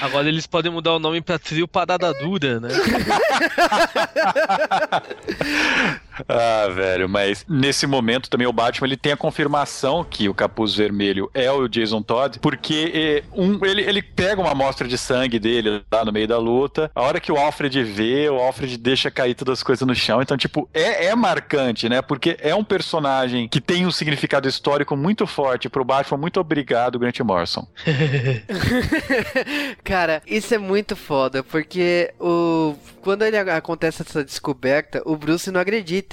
[0.00, 2.70] Agora eles podem mudar o nome pra trio Parada Dura, né?
[6.28, 10.74] Ah, velho, mas nesse momento também o Batman ele tem a confirmação que o capuz
[10.74, 15.38] vermelho é o Jason Todd, porque eh, um, ele, ele pega uma amostra de sangue
[15.38, 16.90] dele lá no meio da luta.
[16.94, 20.20] A hora que o Alfred vê, o Alfred deixa cair todas as coisas no chão.
[20.22, 22.02] Então, tipo, é, é marcante, né?
[22.02, 26.18] Porque é um personagem que tem um significado histórico muito forte pro Batman.
[26.18, 27.66] Muito obrigado, Grant Morrison.
[29.84, 35.60] Cara, isso é muito foda, porque o quando ele acontece essa descoberta, o Bruce não
[35.60, 36.09] acredita.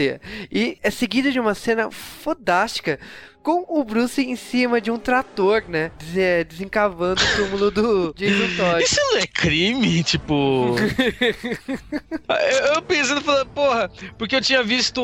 [0.52, 3.00] E é seguido de uma cena fodástica
[3.48, 5.90] com o Bruce em cima de um trator, né?
[5.98, 8.84] Des- Desencavando o túmulo do Jason Todd.
[8.84, 10.76] Isso não é crime, tipo.
[12.30, 15.02] eu, eu pensando, falando, porra, porque eu tinha visto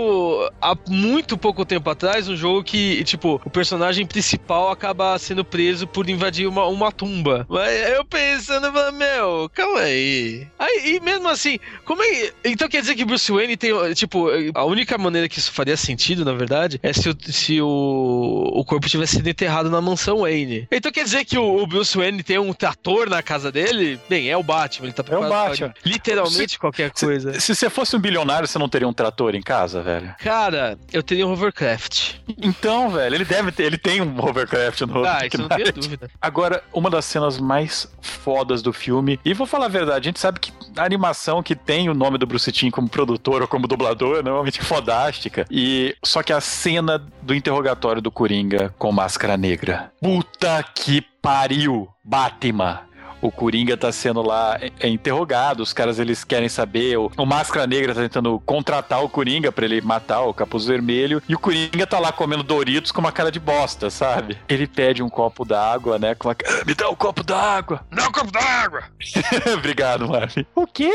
[0.62, 5.88] há muito pouco tempo atrás um jogo que, tipo, o personagem principal acaba sendo preso
[5.88, 7.46] por invadir uma, uma tumba.
[7.48, 10.46] Mas eu pensando, falando, meu, calma aí.
[10.60, 10.96] aí.
[10.96, 12.32] E mesmo assim, como é.
[12.44, 13.72] Então quer dizer que Bruce Wayne tem.
[13.94, 18.33] Tipo, a única maneira que isso faria sentido, na verdade, é se o, se o,
[18.34, 20.68] o corpo tivesse sido enterrado na mansão Wayne.
[20.72, 24.00] Então quer dizer que o, o Bruce Wayne tem um trator na casa dele?
[24.10, 25.74] Bem, é o Batman, ele tá preparado pra Batman.
[25.86, 27.40] literalmente qualquer coisa.
[27.40, 30.14] Se você fosse um bilionário, você não teria um trator em casa, velho?
[30.20, 32.16] Cara, eu teria um hovercraft.
[32.42, 35.72] Então, velho, ele deve ter, ele tem um hovercraft no Ah, isso não Knight.
[35.72, 36.10] dúvida.
[36.22, 40.20] Agora, uma das cenas mais fodas do filme, e vou falar a verdade, a gente
[40.20, 43.68] sabe que a animação que tem o nome do Bruce Timm como produtor ou como
[43.68, 45.46] dublador é normalmente fodástica.
[45.50, 49.92] E só que a cena do interrogatório do Coringa com máscara negra.
[50.02, 52.82] Puta que pariu, Batman.
[53.22, 57.26] O Coringa tá sendo lá é, é, interrogado, os caras eles querem saber, o, o
[57.26, 61.40] Máscara Negra tá tentando contratar o Coringa pra ele matar o Capuz Vermelho, e o
[61.40, 64.38] Coringa tá lá comendo Doritos com uma cara de bosta, sabe?
[64.50, 66.36] Ele pede um copo d'água, né, com uma...
[66.46, 67.86] "Ah, Me dá um copo d'água.
[67.90, 68.84] Dá um copo d'água!
[69.58, 70.46] Obrigado, Marvin.
[70.54, 70.92] O quê?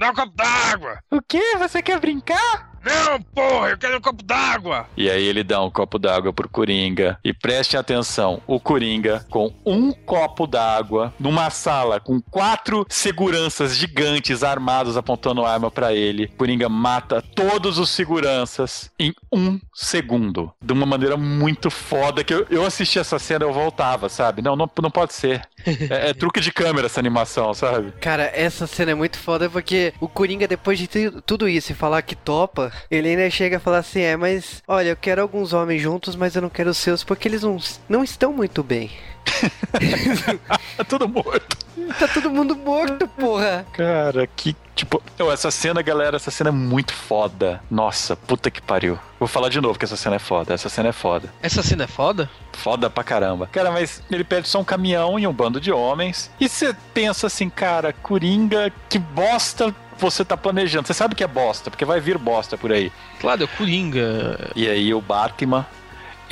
[0.00, 0.98] Dá um copo d'água!
[1.10, 1.58] O quê?
[1.58, 2.70] Você quer brincar?
[2.82, 4.86] Não, porra, eu quero um copo d'água!
[4.96, 7.18] E aí ele dá um copo d'água pro Coringa.
[7.22, 14.42] E preste atenção, o Coringa com um copo d'água numa sala com quatro seguranças gigantes
[14.42, 16.28] armados apontando arma pra ele.
[16.28, 20.50] Coringa mata todos os seguranças em um segundo.
[20.62, 24.40] De uma maneira muito foda que eu, eu assisti essa cena eu voltava, sabe?
[24.40, 25.42] Não, não, não pode ser.
[25.90, 27.92] É, é truque de câmera essa animação, sabe?
[28.00, 31.74] Cara, essa cena é muito foda porque o Coringa, depois de tu- tudo isso e
[31.74, 35.52] falar que topa, ele ainda chega a falar assim: é, mas olha, eu quero alguns
[35.52, 37.56] homens juntos, mas eu não quero os seus porque eles não,
[37.88, 38.90] não estão muito bem.
[40.78, 41.56] É tudo morto.
[41.98, 43.66] Tá todo mundo morto, porra.
[43.72, 45.02] Cara, que tipo.
[45.18, 47.62] Oh, essa cena, galera, essa cena é muito foda.
[47.70, 48.98] Nossa, puta que pariu.
[49.18, 50.54] Vou falar de novo que essa cena é foda.
[50.54, 51.32] Essa cena é foda.
[51.42, 52.28] Essa cena é foda?
[52.52, 53.48] Foda pra caramba.
[53.52, 56.30] Cara, mas ele perde só um caminhão e um bando de homens.
[56.40, 60.86] E você pensa assim, cara, Coringa, que bosta você tá planejando.
[60.86, 62.90] Você sabe que é bosta, porque vai vir bosta por aí.
[63.20, 64.50] Claro, é o Coringa.
[64.56, 65.66] E aí o Batman,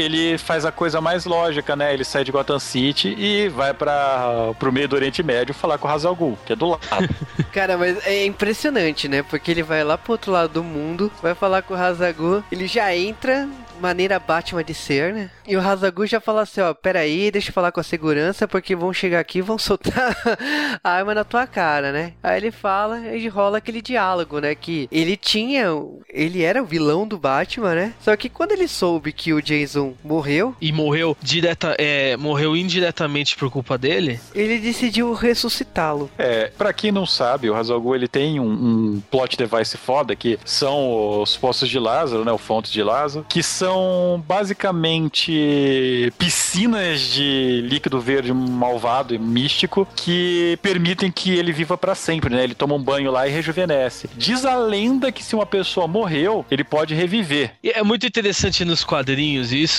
[0.02, 1.92] ele faz a coisa mais lógica, né?
[1.92, 5.88] Ele sai de Gotham City e vai para pro meio do Oriente Médio falar com
[5.88, 6.80] o Hazal que é do lado.
[7.52, 9.22] Cara, mas é impressionante, né?
[9.22, 12.66] Porque ele vai lá pro outro lado do mundo, vai falar com o Hazagu, ele
[12.66, 13.48] já entra,
[13.80, 15.30] maneira Batman de ser, né?
[15.46, 18.76] E o Hazagu já fala assim, ó, peraí, deixa eu falar com a segurança, porque
[18.76, 20.16] vão chegar aqui e vão soltar
[20.82, 22.12] a arma na tua cara, né?
[22.22, 24.54] Aí ele fala e rola aquele diálogo, né?
[24.54, 25.68] Que ele tinha.
[26.10, 27.94] Ele era o vilão do Batman, né?
[28.00, 33.36] Só que quando ele soube que o Jason morreu, E morreu direta, é, morreu indiretamente
[33.36, 34.20] por culpa dele.
[34.34, 36.10] ele decidiu ressuscitá-lo.
[36.18, 40.38] É, pra quem não sabe, o Hazalgu ele tem um, um plot device foda que
[40.44, 47.62] são os poços de Lázaro, né, o fonte de Lázaro, que são basicamente piscinas de
[47.68, 52.44] líquido verde malvado e místico que permitem que ele viva pra sempre, né?
[52.44, 54.08] Ele toma um banho lá e rejuvenesce.
[54.16, 57.52] Diz a lenda que se uma pessoa morreu, ele pode reviver.
[57.62, 59.77] E é muito interessante nos quadrinhos isso,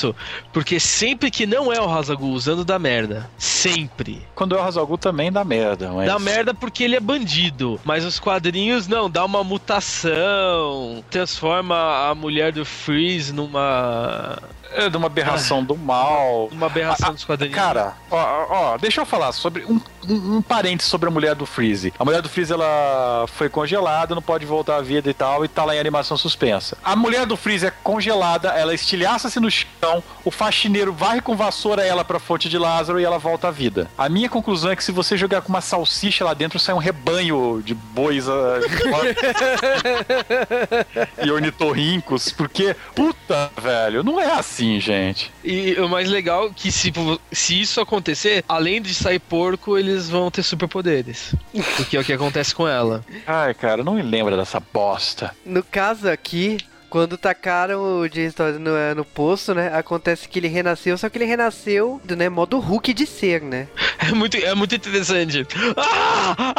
[0.54, 3.30] porque sempre que não é o Hazagul usando dá merda.
[3.38, 4.26] Sempre.
[4.36, 6.08] Quando é o Hazalgu também dá merda, mas...
[6.08, 7.80] Dá merda porque ele é bandido.
[7.84, 14.38] Mas os quadrinhos não, dá uma mutação, transforma a mulher do Freeze numa.
[14.72, 16.47] É de uma aberração do mal.
[16.52, 17.56] uma aberração Ah, dos quadrinhos.
[17.56, 21.43] Cara, ó, ó, deixa eu falar sobre um, um, um parênteses sobre a mulher do
[21.43, 21.91] Freeze.
[21.97, 25.47] A mulher do Freeze, ela foi congelada, não pode voltar à vida e tal, e
[25.47, 26.78] tá lá em animação suspensa.
[26.84, 29.47] A mulher do Freeze é congelada, ela estilhaça-se no
[29.80, 33.51] chão, o faxineiro varre com vassoura ela pra fonte de Lázaro e ela volta à
[33.51, 33.89] vida.
[33.97, 36.80] A minha conclusão é que se você jogar com uma salsicha lá dentro, sai um
[36.80, 38.59] rebanho de bois ah,
[41.23, 45.32] e ornitorrincos, porque, puta, velho, não é assim, gente.
[45.43, 46.91] E o mais legal é que se,
[47.32, 51.34] se isso acontecer, além de sair porco, eles vão ter superpoderes.
[51.77, 53.03] Porque é o que acontece com ela.
[53.25, 55.36] Ai, cara, não me lembra dessa bosta.
[55.45, 56.57] No caso aqui,
[56.90, 59.72] quando tacaram o Jason Todd no, eh, no poço, né?
[59.74, 63.68] Acontece que ele renasceu, só que ele renasceu do né, modo Hulk de ser, né?
[64.02, 65.46] É muito, é muito interessante.
[65.76, 66.36] Ah!
[66.40, 66.56] Ah!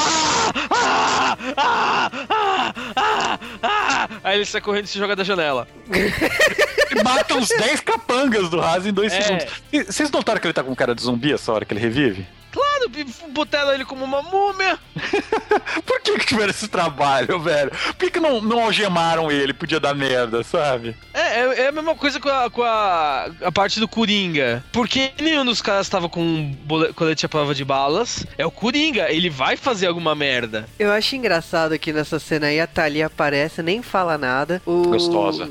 [0.70, 1.37] Ah!
[1.57, 2.11] Ah!
[2.28, 2.72] Ah!
[2.97, 3.39] Ah!
[3.62, 4.09] Ah!
[4.22, 5.66] Aí ele sai correndo e se joga da janela.
[5.91, 9.20] E mata uns 10 capangas do Haas em 2 É.
[9.22, 9.47] segundos.
[9.87, 12.26] Vocês notaram que ele tá com cara de zumbi essa hora que ele revive?
[13.30, 14.78] Botaram ele como uma múmia.
[15.86, 17.70] Por que que tiveram esse trabalho, velho?
[17.70, 19.53] Por que, que não, não algemaram ele?
[19.53, 20.97] Podia dar merda, sabe?
[21.12, 24.64] É, é, é a mesma coisa com, a, com a, a parte do Coringa.
[24.72, 26.57] Porque nenhum dos caras tava com um
[26.95, 28.26] colete à prova de balas.
[28.36, 30.68] É o Coringa, ele vai fazer alguma merda.
[30.78, 34.62] Eu acho engraçado que nessa cena aí a Thalia aparece, nem fala nada.
[34.66, 35.49] O, Gostosa.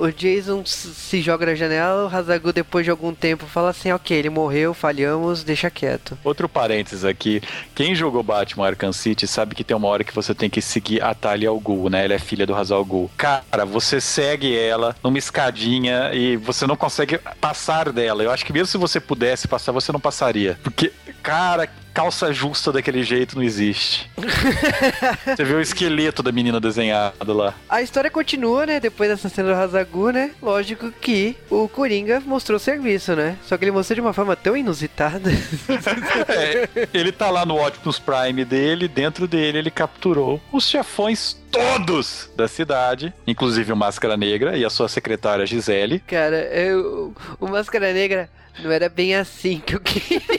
[0.00, 4.16] O Jason se joga na janela, o Hazagu depois de algum tempo fala assim, ok,
[4.16, 6.16] ele morreu, falhamos, deixa quieto.
[6.24, 7.42] Outro parênteses aqui.
[7.74, 11.02] Quem jogou Batman Arkham City sabe que tem uma hora que você tem que seguir
[11.02, 12.02] a Talia al Ghul, né?
[12.02, 13.10] Ela é filha do Hazal Ghul.
[13.14, 18.22] Cara, você segue ela numa escadinha e você não consegue passar dela.
[18.22, 20.58] Eu acho que mesmo se você pudesse passar, você não passaria.
[20.62, 20.92] Porque,
[21.22, 21.68] cara,
[22.00, 24.10] calça justa daquele jeito não existe.
[25.36, 27.52] você vê o esqueleto da menina desenhado lá.
[27.68, 28.80] A história continua, né?
[28.80, 30.30] Depois dessa cena do Hazagu, né?
[30.40, 33.36] Lógico que o Coringa mostrou serviço, né?
[33.44, 35.30] Só que ele mostrou de uma forma tão inusitada.
[36.28, 42.30] É, ele tá lá no Optimus Prime dele, dentro dele ele capturou os chefões todos
[42.36, 45.98] da cidade, inclusive o Máscara Negra e a sua secretária Gisele.
[46.06, 50.20] Cara, eu, o Máscara Negra não era bem assim que eu queria.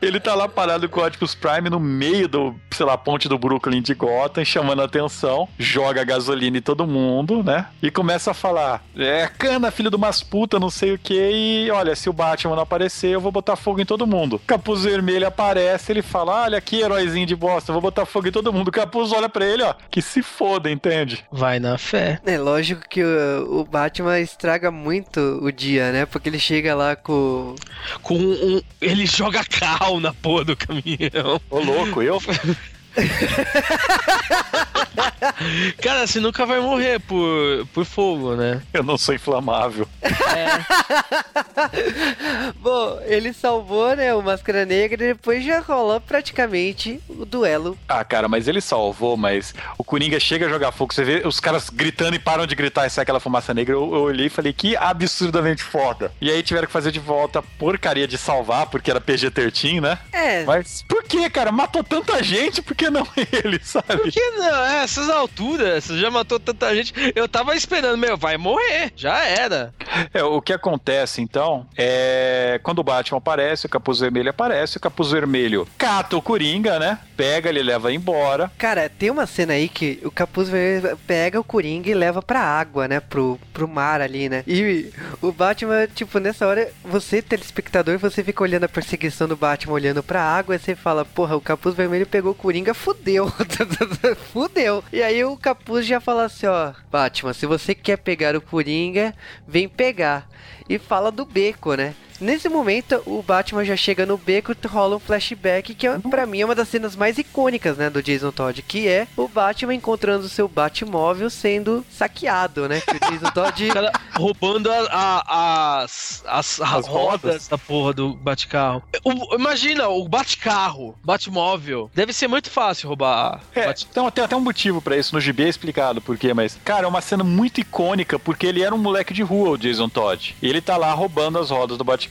[0.00, 3.38] Ele tá lá parado com o Optimus Prime no meio do, sei lá, ponte do
[3.38, 7.66] Brooklyn de Gotham, chamando a atenção, joga gasolina em todo mundo, né?
[7.82, 11.70] E começa a falar: é cana, filho de umas puta, não sei o que, e
[11.70, 14.40] olha, se o Batman não aparecer, eu vou botar fogo em todo mundo.
[14.46, 18.32] Capuz Vermelho aparece, ele fala: olha aqui, heróizinho de bosta, eu vou botar fogo em
[18.32, 18.68] todo mundo.
[18.68, 21.24] O Capuz olha pra ele, ó, que se foda, entende?
[21.30, 22.20] Vai na fé.
[22.24, 26.06] É lógico que o, o Batman estraga muito o dia, né?
[26.06, 27.54] Porque ele chega lá com.
[28.02, 28.62] Com um.
[28.80, 31.40] Ele joga cal na porra do caminhão.
[31.50, 32.18] Ô louco, eu.
[35.82, 38.60] Cara, você nunca vai morrer por, por fogo, né?
[38.72, 39.86] Eu não sou inflamável.
[42.60, 44.14] Bom, ele salvou, né?
[44.14, 47.78] O Máscara Negra e depois já rola praticamente o duelo.
[47.88, 51.40] Ah, cara, mas ele salvou, mas o Coringa chega a jogar fogo, você vê os
[51.40, 53.74] caras gritando e param de gritar e sai aquela fumaça negra.
[53.74, 56.12] Eu, eu olhei e falei, que absurdamente foda.
[56.20, 59.98] E aí tiveram que fazer de volta a porcaria de salvar, porque era PG-13, né?
[60.12, 61.52] É, Mas por que, cara?
[61.52, 63.06] Matou tanta gente, por que não
[63.44, 63.98] ele, sabe?
[63.98, 64.64] Por que não?
[64.66, 66.92] É, essas alturas, você já matou tanta gente.
[67.14, 68.92] Eu tava esperando, meu, vai morrer.
[68.96, 69.74] Já era.
[70.12, 74.80] É, o que acontece, então, é quando o Batman aparece, o Capuz Vermelho aparece, o
[74.80, 76.98] Capuz Vermelho cata o Coringa, né?
[77.16, 78.50] Pega, ele leva embora.
[78.58, 82.40] Cara, tem uma cena aí que o Capuz Vermelho pega o Coringa e leva pra
[82.40, 83.00] água, né?
[83.00, 84.44] Pro, pro mar ali, né?
[84.46, 89.74] E o Batman, tipo, nessa hora, você, telespectador, você fica olhando a perseguição do Batman,
[89.74, 93.30] olhando pra água, e você fala, porra, o Capuz Vermelho pegou o Coringa, fudeu.
[94.32, 94.82] fudeu.
[94.92, 99.14] E aí o Capuz já fala assim, ó, Batman, se você quer pegar o Coringa,
[99.46, 100.28] vem pegar.
[100.68, 101.94] E fala do beco, né?
[102.20, 106.26] Nesse momento, o Batman já chega no beco e rola um flashback que, é, pra
[106.26, 109.74] mim, é uma das cenas mais icônicas, né, do Jason Todd, que é o Batman
[109.74, 112.80] encontrando o seu Batmóvel sendo saqueado, né?
[112.80, 113.68] Que o Jason Todd...
[113.68, 118.82] O cara roubando a- a- as, as, as rodas da porra do Batcarro.
[119.04, 121.90] O- imagina, o Batcarro, Batmóvel.
[121.94, 123.40] Deve ser muito fácil roubar.
[123.54, 126.34] É, Bat- então tem até um motivo pra isso, no GB é explicado por quê,
[126.34, 129.58] mas, cara, é uma cena muito icônica, porque ele era um moleque de rua, o
[129.58, 130.34] Jason Todd.
[130.42, 132.07] E ele tá lá roubando as rodas do Batcarro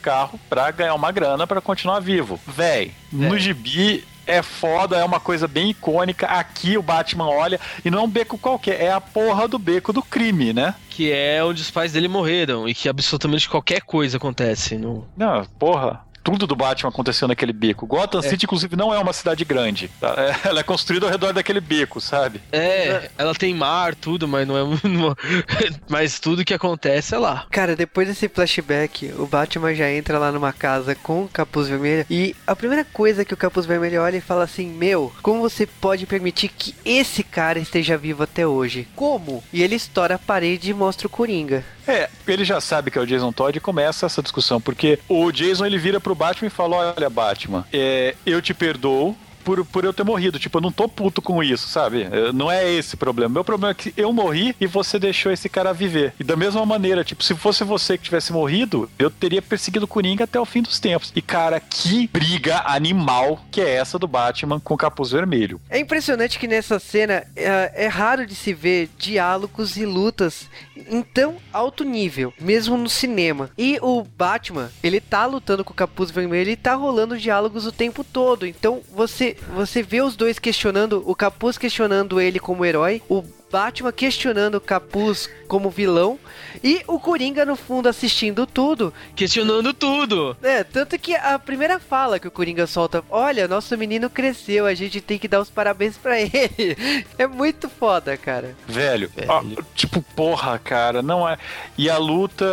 [0.49, 2.39] pra ganhar uma grana pra continuar vivo.
[2.47, 6.27] Véi, no gibi é foda, é uma coisa bem icônica.
[6.27, 9.93] Aqui o Batman olha, e não é um beco qualquer, é a porra do beco
[9.93, 10.75] do crime, né?
[10.89, 14.75] Que é onde os pais dele morreram e que absolutamente qualquer coisa acontece.
[14.77, 15.07] No...
[15.15, 16.05] Não, porra.
[16.27, 17.87] Tudo do Batman aconteceu naquele beco.
[17.87, 19.89] Gotham City, inclusive, não é uma cidade grande.
[19.97, 20.13] tá?
[20.17, 22.41] É- Ela é construída ao redor daquele beco, sabe?
[22.51, 24.61] É, ela tem mar, tudo, mas não é.
[24.87, 25.15] não-
[25.87, 27.45] mas tudo que acontece é lá.
[27.49, 32.05] Cara, depois desse flashback, o Batman já entra lá numa casa com o capuz vermelho
[32.09, 35.65] e a primeira coisa que o capuz vermelho olha e fala assim: Meu, como você
[35.65, 38.85] pode permitir que esse cara esteja vivo até hoje?
[38.97, 39.41] Como?
[39.53, 41.63] E ele estoura a parede e mostra o Coringa.
[41.87, 45.31] É, ele já sabe que é o Jason Todd e começa essa discussão, porque o
[45.31, 49.15] Jason ele vira pro Batman e fala: Olha, Batman, é, eu te perdoo.
[49.47, 52.01] Por, por eu ter morrido, tipo, eu não tô puto com isso, sabe?
[52.11, 53.35] É, Não é esse o problema.
[53.35, 56.13] Meu problema é que eu morri e você deixou esse cara viver.
[56.19, 59.87] E da mesma maneira, tipo, se fosse você que tivesse morrido, eu teria perseguido o
[59.87, 61.13] Coringa até o fim dos tempos.
[61.15, 65.61] E, cara, que briga animal que é essa do Batman com o capuz vermelho.
[65.69, 71.01] É impressionante que nessa cena é, é raro de se ver diálogos e lutas em
[71.01, 73.49] tão alto nível, mesmo no cinema.
[73.57, 77.71] E o Batman, ele tá lutando com o capuz vermelho e tá rolando diálogos o
[77.71, 78.45] tempo todo.
[78.45, 83.91] Então você, você vê os dois questionando, o capuz questionando ele como herói, o Batman
[83.91, 86.19] questionando o capuz como vilão
[86.63, 90.35] e o Coringa no fundo assistindo tudo Questionando tudo.
[90.43, 94.73] é, tanto que a primeira fala que o Coringa solta, olha, nosso menino cresceu, a
[94.73, 96.77] gente tem que dar os parabéns pra ele.
[97.17, 98.55] É muito foda, cara.
[98.67, 99.31] Velho, Velho.
[99.31, 99.43] ó,
[99.75, 101.37] tipo, porra, cara, não é.
[101.77, 102.45] E a luta,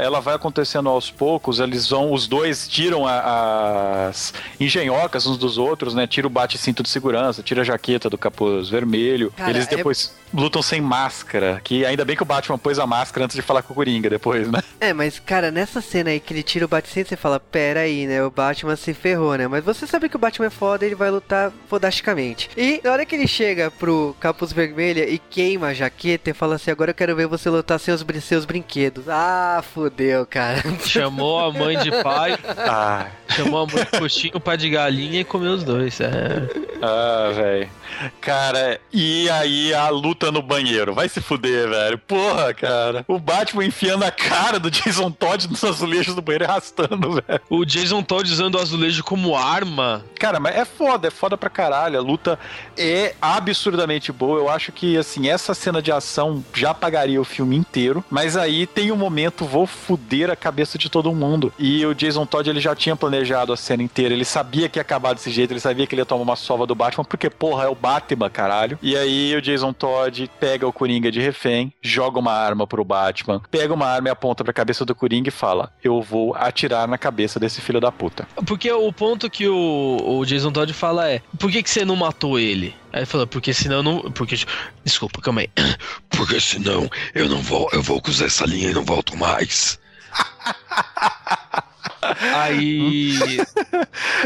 [0.00, 5.58] ela vai acontecendo aos poucos, eles vão, os dois tiram a- as engenhocas uns dos
[5.58, 6.06] outros, né?
[6.06, 9.32] Tira o bate-cinto de segurança, tira a jaqueta do capuz vermelho.
[9.36, 12.86] Cara, eles é- depois lutam sem máscara, que ainda bem que o Batman pôs a
[12.86, 14.60] máscara antes de falar com o Coringa depois, né?
[14.80, 18.06] É, mas cara, nessa cena aí que ele tira o Batman, você fala, pera aí,
[18.06, 18.22] né?
[18.24, 19.46] O Batman se ferrou, né?
[19.48, 22.50] Mas você sabe que o Batman é foda, ele vai lutar fodasticamente.
[22.56, 26.56] E na hora que ele chega pro Capuz Vermelha e queima a jaqueta e fala
[26.56, 29.08] assim, agora eu quero ver você lutar sem os brin- seus brinquedos.
[29.08, 30.62] Ah, fodeu, cara.
[30.84, 35.20] Chamou a mãe de pai, Ah, chamou a mãe de coxinha, o pai de galinha
[35.20, 36.00] e comeu os dois.
[36.00, 36.08] É.
[36.82, 37.68] ah, velho.
[38.20, 40.94] Cara, e aí a luta no banheiro?
[40.94, 41.98] Vai se fuder, velho.
[41.98, 43.04] Porra, cara.
[43.08, 47.40] O Batman enfiando a cara do Jason Todd nos azulejos do banheiro e arrastando, velho.
[47.50, 50.02] O Jason Todd usando o azulejo como arma.
[50.18, 51.98] Cara, mas é foda, é foda pra caralho.
[51.98, 52.38] A luta
[52.74, 54.38] é absurdamente boa.
[54.38, 58.02] Eu acho que, assim, essa cena de ação já pagaria o filme inteiro.
[58.08, 61.52] Mas aí tem um momento, vou fuder a cabeça de todo mundo.
[61.58, 64.14] E o Jason Todd, ele já tinha planejado a cena inteira.
[64.14, 65.52] Ele sabia que ia acabar desse jeito.
[65.52, 67.04] Ele sabia que ele ia tomar uma sova do Batman.
[67.04, 68.78] Porque, porra, é o Batman, caralho.
[68.80, 73.07] E aí o Jason Todd pega o Coringa de refém, joga uma arma pro Batman,
[73.50, 76.98] pega uma arma e aponta pra cabeça do Coringa e fala: Eu vou atirar na
[76.98, 78.26] cabeça desse filho da puta.
[78.46, 81.96] Porque o ponto que o, o Jason Todd fala é: por que, que você não
[81.96, 82.74] matou ele?
[82.92, 84.10] Aí ele fala, porque senão não.
[84.10, 84.36] Porque.
[84.84, 85.50] Desculpa, calma aí.
[86.10, 89.78] Porque senão eu não vou, eu vou cruzar essa linha e não volto mais.
[92.34, 93.18] Aí.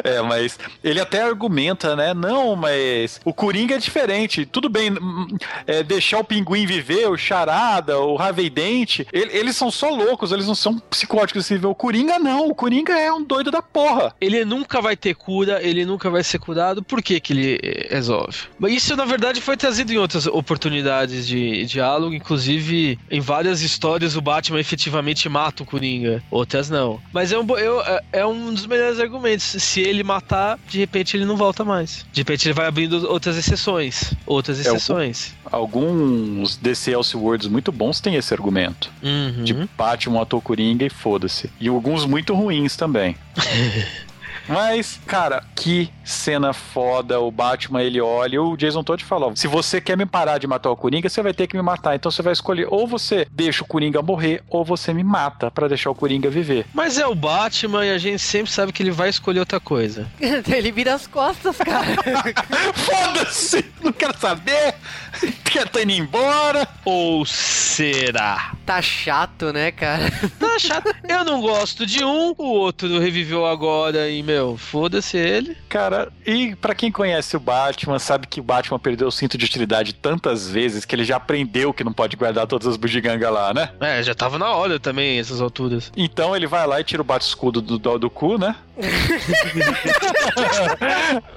[0.04, 2.14] É, mas ele até argumenta, né?
[2.14, 4.46] Não, mas o Coringa é diferente.
[4.46, 5.26] Tudo bem, hum,
[5.66, 10.32] é, deixar o pinguim viver, o Charada, o Harvey Dent, ele- eles são só loucos,
[10.32, 11.64] eles não são psicóticos assim.
[11.64, 14.14] O Coringa não, o Coringa é um doido da porra.
[14.20, 18.38] Ele nunca vai ter cura, ele nunca vai ser curado, por que, que ele resolve?
[18.58, 24.16] Mas isso, na verdade, foi trazido em outras oportunidades de diálogo, inclusive em várias histórias
[24.16, 27.00] o Batman efetivamente mata o Coringa, outras não.
[27.12, 27.80] Mas é um, eu-
[28.12, 29.44] é- é um dos melhores argumentos.
[29.44, 32.04] Se ele matar, de repente ele não volta mais.
[32.12, 34.12] De repente ele vai abrindo outras exceções.
[34.26, 35.34] Outras É exceções.
[35.50, 38.90] Alguns DC Elseworlds muito bons têm esse argumento.
[39.02, 39.44] Uhum.
[39.44, 41.50] Tipo, Batman matou o Coringa e foda-se.
[41.60, 43.16] E alguns muito ruins também.
[44.48, 47.20] Mas, cara, que cena foda.
[47.20, 48.42] O Batman, ele olha.
[48.42, 51.32] O Jason Todd falou: se você quer me parar de matar o Coringa, você vai
[51.32, 51.94] ter que me matar.
[51.94, 55.68] Então você vai escolher ou você deixa o Coringa morrer, ou você me mata pra
[55.68, 56.66] deixar o Coringa viver.
[56.74, 60.06] Mas é o Batman e a gente sempre sabe que ele vai escolher outra coisa.
[60.52, 61.96] Ele vira as costas, cara.
[62.74, 63.64] Foda-se!
[63.82, 64.74] Não quero saber!
[65.44, 66.66] Quer tá indo embora?
[66.84, 68.52] Ou será?
[68.64, 70.10] Tá chato, né, cara?
[70.38, 70.94] Tá chato.
[71.08, 75.56] Eu não gosto de um, o outro reviveu agora e, meu, foda-se ele.
[75.68, 79.44] Cara, e pra quem conhece o Batman, sabe que o Batman perdeu o cinto de
[79.44, 83.52] utilidade tantas vezes que ele já aprendeu que não pode guardar todas as bugigangas lá,
[83.52, 83.70] né?
[83.80, 85.92] É, já tava na hora também, essas alturas.
[85.96, 88.56] Então ele vai lá e tira o bate-escudo do dó do cu, né?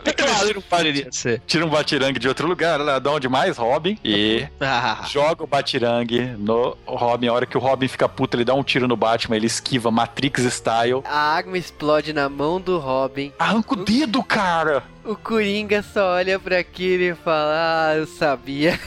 [0.06, 1.42] É claro poderia ser.
[1.46, 3.58] Tira um batirangue de outro lugar, lá de onde mais?
[3.58, 3.98] Robin.
[4.04, 7.28] E Ah, joga o batirangue no Robin.
[7.28, 9.92] A hora que o Robin fica puto, ele dá um tiro no Batman, ele esquiva
[9.92, 11.02] Matrix style.
[11.06, 13.34] A arma explode na mão do Robin.
[13.38, 14.84] Arranca o dedo, cara!
[15.06, 18.80] O Coringa só olha pra aquilo e fala: Ah, eu sabia.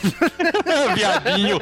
[0.97, 1.59] Viadinho.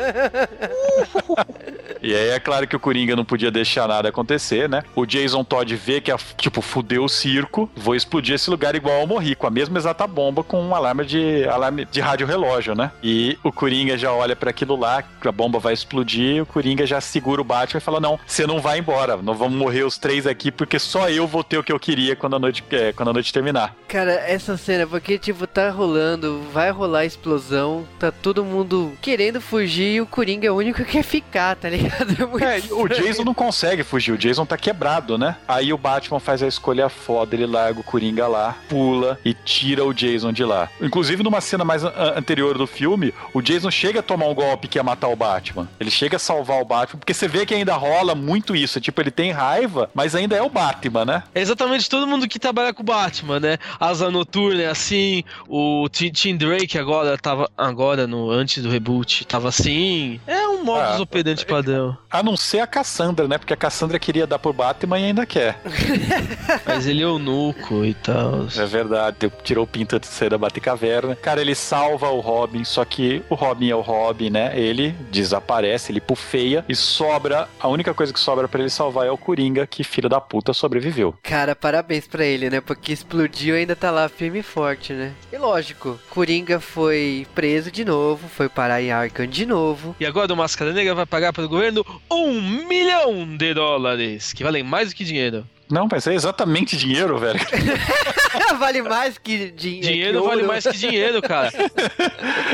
[2.02, 4.82] e aí é claro que o Coringa não podia deixar nada acontecer, né?
[4.94, 9.00] O Jason Todd vê que, a, tipo, fudeu o circo, vou explodir esse lugar igual
[9.00, 12.74] ao morri, com a mesma exata bomba, com um alarme de, alarme de rádio relógio,
[12.74, 12.90] né?
[13.02, 17.00] E o Coringa já olha pra aquilo lá, a bomba vai explodir, o Coringa já
[17.00, 20.26] segura o Batman e fala, não, você não vai embora, não vamos morrer os três
[20.26, 23.10] aqui, porque só eu vou ter o que eu queria quando a noite, é, quando
[23.10, 23.74] a noite terminar.
[23.88, 29.40] Cara, essa cena, porque, tipo, tá rolando, vai rolar a explosão, tá todo mundo querendo
[29.40, 32.14] fugir e o Coringa é o único que quer ficar, tá ligado?
[32.20, 32.86] É muito É, o.
[32.88, 35.36] Jason não consegue fugir, o Jason tá quebrado, né?
[35.48, 39.84] Aí o Batman faz a escolha foda, ele larga o Coringa lá, pula e tira
[39.84, 40.68] o Jason de lá.
[40.80, 44.68] Inclusive, numa cena mais an- anterior do filme, o Jason chega a tomar um golpe
[44.68, 45.68] que ia matar o Batman.
[45.80, 48.80] Ele chega a salvar o Batman, porque você vê que ainda rola muito isso.
[48.80, 51.22] Tipo, ele tem raiva, mas ainda é o Batman, né?
[51.34, 53.58] É exatamente todo mundo que trabalha com o Batman, né?
[53.80, 57.50] Asa Noturna é assim, o Tim, Tim Drake agora tava.
[57.56, 60.20] Agora, no antes do reboot, tava assim.
[60.26, 61.96] É um modus Ah, operandi padrão.
[62.10, 63.38] A não ser a Cassandra, né?
[63.38, 65.58] Porque a Cassandra queria dar pro Batman e ainda quer.
[66.66, 68.46] Mas ele é eunuco e tal.
[68.56, 71.16] É verdade, tirou o pinto de cera Bate-Caverna.
[71.16, 74.58] Cara, ele salva o Robin, só que o Robin é o Robin, né?
[74.58, 77.48] Ele desaparece, ele pufeia e sobra.
[77.60, 80.52] A única coisa que sobra pra ele salvar é o Coringa, que filho da puta
[80.52, 81.14] sobreviveu.
[81.22, 82.60] Cara, parabéns pra ele, né?
[82.60, 85.12] Porque explodiu e ainda tá lá firme e forte, né?
[85.32, 89.94] E lógico, Coringa foi preso de novo, foi parar em Arkham de novo.
[90.00, 94.42] E agora o Máscara Negra vai pagar para o governo um milhão de dólares, que
[94.42, 95.46] valem mais do que dinheiro.
[95.70, 97.40] Não, mas é exatamente dinheiro, velho.
[98.58, 101.50] vale mais que din Dinheiro que vale mais que dinheiro, cara.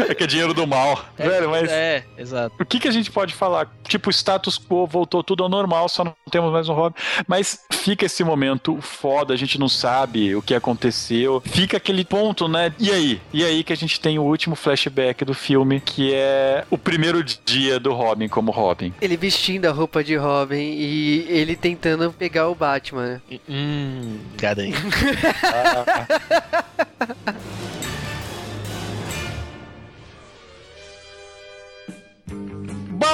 [0.08, 1.04] É que é dinheiro do mal.
[1.18, 1.70] É, velho, mas.
[1.70, 2.54] é, exato.
[2.58, 3.70] O que, que a gente pode falar?
[3.84, 6.96] Tipo, status quo voltou tudo ao normal, só não temos mais um Robin.
[7.26, 11.42] Mas fica esse momento foda, a gente não sabe o que aconteceu.
[11.44, 12.74] Fica aquele ponto, né?
[12.78, 13.20] E aí?
[13.32, 17.22] E aí que a gente tem o último flashback do filme, que é o primeiro
[17.22, 18.92] dia do Robin como Robin.
[19.00, 23.01] Ele vestindo a roupa de Robin e ele tentando pegar o Batman.
[23.02, 23.20] Né?
[23.48, 24.74] Hum, garanho.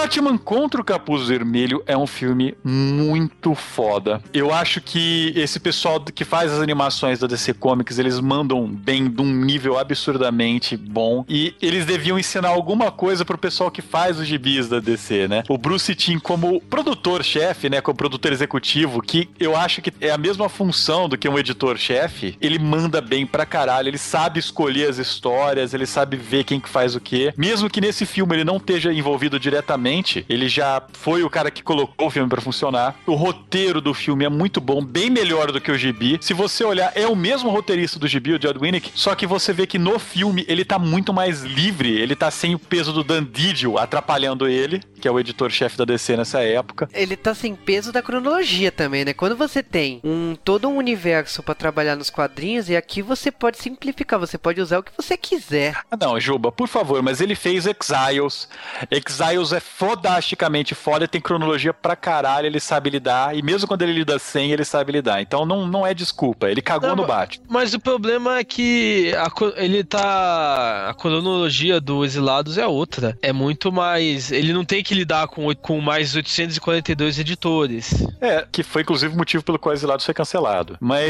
[0.00, 4.22] Batman contra o Capuz Vermelho é um filme muito foda.
[4.32, 9.10] Eu acho que esse pessoal que faz as animações da DC Comics, eles mandam bem
[9.10, 11.24] de um nível absurdamente bom.
[11.28, 15.42] E eles deviam ensinar alguma coisa pro pessoal que faz os gibis da DC, né?
[15.48, 17.80] O Bruce Timm como produtor-chefe, né?
[17.80, 22.38] Como produtor executivo, que eu acho que é a mesma função do que um editor-chefe,
[22.40, 23.88] ele manda bem pra caralho.
[23.88, 27.34] Ele sabe escolher as histórias, ele sabe ver quem que faz o quê.
[27.36, 29.87] Mesmo que nesse filme ele não esteja envolvido diretamente,
[30.28, 32.96] ele já foi o cara que colocou o filme pra funcionar.
[33.06, 36.18] O roteiro do filme é muito bom, bem melhor do que o gibi.
[36.20, 39.52] Se você olhar, é o mesmo roteirista do gibi, o Judd Winnick, só que você
[39.52, 43.04] vê que no filme ele tá muito mais livre, ele tá sem o peso do
[43.04, 46.88] Dan Didio atrapalhando ele, que é o editor-chefe da DC nessa época.
[46.92, 49.12] Ele tá sem peso da cronologia também, né?
[49.12, 53.58] Quando você tem um todo um universo pra trabalhar nos quadrinhos, e aqui você pode
[53.58, 55.74] simplificar, você pode usar o que você quiser.
[55.90, 58.48] Ah, não, Juba, por favor, mas ele fez Exiles.
[58.90, 63.92] Exiles é fodasticamente foda, tem cronologia pra caralho, ele sabe lidar, e mesmo quando ele
[63.92, 65.22] lida sem, ele sabe lidar.
[65.22, 67.40] Então não, não é desculpa, ele cagou Não, no bate.
[67.48, 70.88] Mas o problema é que a ele tá.
[70.90, 73.16] A cronologia do Exilados é outra.
[73.22, 74.32] É muito mais.
[74.32, 77.94] Ele não tem que lidar com, com mais 842 editores.
[78.20, 80.76] É, que foi inclusive o motivo pelo qual Exilados foi cancelado.
[80.80, 81.06] Mas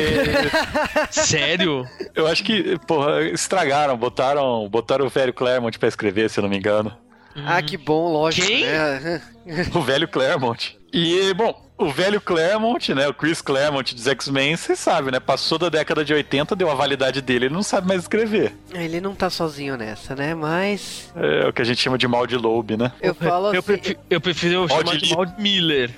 [1.10, 1.88] Sério?
[2.14, 6.50] eu acho que, porra, estragaram, botaram, botaram o velho Claremont pra escrever, se eu não
[6.50, 6.94] me engano.
[7.36, 8.46] Ah, que bom, lógico.
[8.46, 8.64] Quem?
[8.64, 9.22] né?
[9.74, 10.76] O velho Claremont.
[10.92, 13.06] E, bom, o velho Claremont, né?
[13.08, 15.20] O Chris Claremont dos X-Men, você sabe, né?
[15.20, 18.54] Passou da década de 80, deu a validade dele, ele não sabe mais escrever.
[18.74, 20.34] Ele não tá sozinho nessa, né?
[20.34, 21.10] Mas.
[21.14, 22.92] É o que a gente chama de mal de Loeb, né?
[23.00, 23.94] Eu falo Eu, assim.
[24.10, 25.90] eu prefiro Mal chamar de de Maud Miller.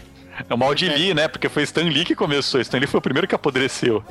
[0.48, 1.28] É o mal de Lee, né?
[1.28, 2.60] Porque foi Stan Lee que começou.
[2.60, 4.02] Stan Lee foi o primeiro que apodreceu.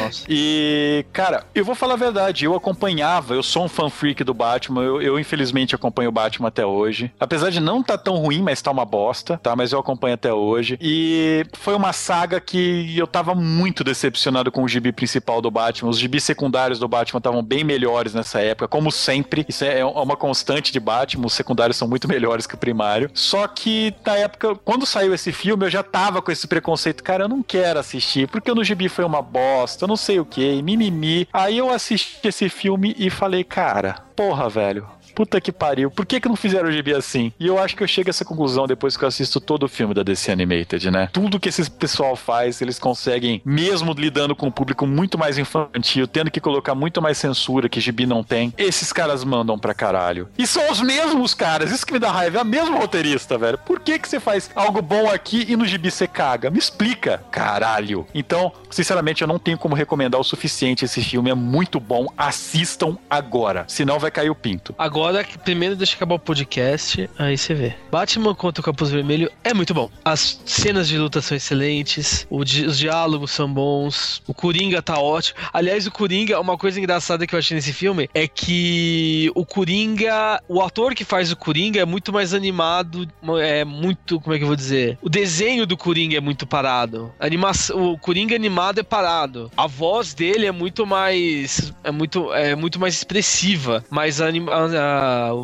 [0.00, 0.24] Nossa.
[0.28, 4.34] E, cara, eu vou falar a verdade, eu acompanhava, eu sou um fan freak do
[4.34, 7.12] Batman, eu, eu, infelizmente acompanho o Batman até hoje.
[7.18, 9.54] Apesar de não tá tão ruim, mas tá uma bosta, tá?
[9.54, 10.78] Mas eu acompanho até hoje.
[10.80, 15.90] E foi uma saga que eu tava muito decepcionado com o gibi principal do Batman.
[15.90, 19.44] Os gibis secundários do Batman estavam bem melhores nessa época, como sempre.
[19.48, 23.10] Isso é uma constante de Batman, os secundários são muito melhores que o primário.
[23.14, 27.24] Só que na época, quando saiu esse filme, eu já tava com esse preconceito, cara,
[27.24, 30.62] eu não quero assistir, porque no gibi foi uma bosta, eu não sei o que,
[30.62, 31.28] mimimi.
[31.32, 34.86] Aí eu assisti esse filme e falei, cara, porra, velho.
[35.14, 35.90] Puta que pariu.
[35.90, 37.32] Por que, que não fizeram o gibi assim?
[37.38, 39.68] E eu acho que eu chego a essa conclusão depois que eu assisto todo o
[39.68, 41.08] filme da DC Animated, né?
[41.12, 46.08] Tudo que esse pessoal faz, eles conseguem, mesmo lidando com um público muito mais infantil,
[46.08, 50.28] tendo que colocar muito mais censura que gibi não tem, esses caras mandam pra caralho.
[50.36, 53.58] E são os mesmos caras, isso que me dá raiva, é a mesma roteirista, velho.
[53.58, 56.50] Por que que você faz algo bom aqui e no gibi você caga?
[56.50, 58.06] Me explica, caralho.
[58.12, 62.96] Então, sinceramente, eu não tenho como recomendar o suficiente esse filme, é muito bom, assistam
[63.08, 64.74] agora, senão vai cair o pinto.
[64.76, 65.03] Agora,
[65.44, 67.74] primeiro deixa acabar o podcast, aí você vê.
[67.90, 69.90] Batman contra o Capuz Vermelho é muito bom.
[70.04, 75.38] As cenas de luta são excelentes, di- os diálogos são bons, o Coringa tá ótimo.
[75.52, 80.40] Aliás, o Coringa, uma coisa engraçada que eu achei nesse filme é que o Coringa,
[80.48, 83.06] o ator que faz o Coringa é muito mais animado,
[83.40, 84.98] é muito, como é que eu vou dizer?
[85.02, 87.12] O desenho do Coringa é muito parado.
[87.18, 89.50] A animação, o Coringa animado é parado.
[89.56, 94.64] A voz dele é muito mais é muito é muito mais expressiva, mas anima- a-
[94.66, 94.93] a-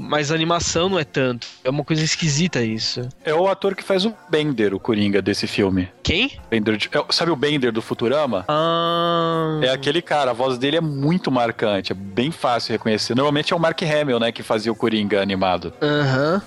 [0.02, 1.46] mas a animação não é tanto.
[1.64, 3.08] É uma coisa esquisita isso.
[3.24, 5.88] É o ator que faz o Bender, o Coringa desse filme.
[6.02, 6.32] Quem?
[6.50, 8.44] Bender de- é- sabe o Bender do Futurama?
[8.48, 13.14] Ah, É aquele cara, a voz dele é muito marcante, é bem fácil reconhecer.
[13.14, 15.72] Normalmente é o Mark Hamill, né, que fazia o Coringa animado.
[15.82, 16.42] Aham.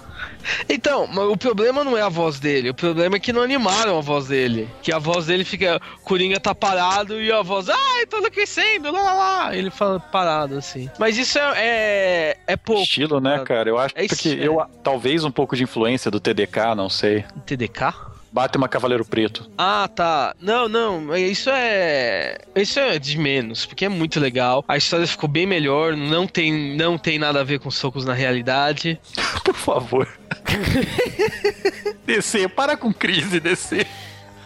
[0.70, 4.02] Então, o problema não é a voz dele, o problema é que não animaram a
[4.02, 4.68] voz dele.
[4.82, 5.80] Que a voz dele fica.
[6.04, 7.70] Coringa tá parado e a voz.
[7.70, 9.56] Ai, tô enlouquecendo, lá lá lá.
[9.56, 10.90] Ele fala parado assim.
[11.00, 11.54] Mas isso é.
[11.56, 12.82] É, é pouco.
[12.84, 13.70] Estilo, né, Ah, cara?
[13.70, 14.48] Eu acho é que isso, é.
[14.48, 17.24] eu talvez um pouco de influência do TDK, não sei.
[17.46, 18.13] TDK?
[18.34, 19.48] Batman Cavaleiro Preto.
[19.56, 20.36] Ah, tá.
[20.42, 22.40] Não, não, isso é.
[22.56, 24.66] Isso é de menos, porque é muito legal.
[24.68, 28.14] A história ficou bem melhor, não tem, não tem nada a ver com socos na
[28.14, 29.00] realidade.
[29.46, 30.08] Por favor.
[32.06, 33.86] descer, para com crise, descer.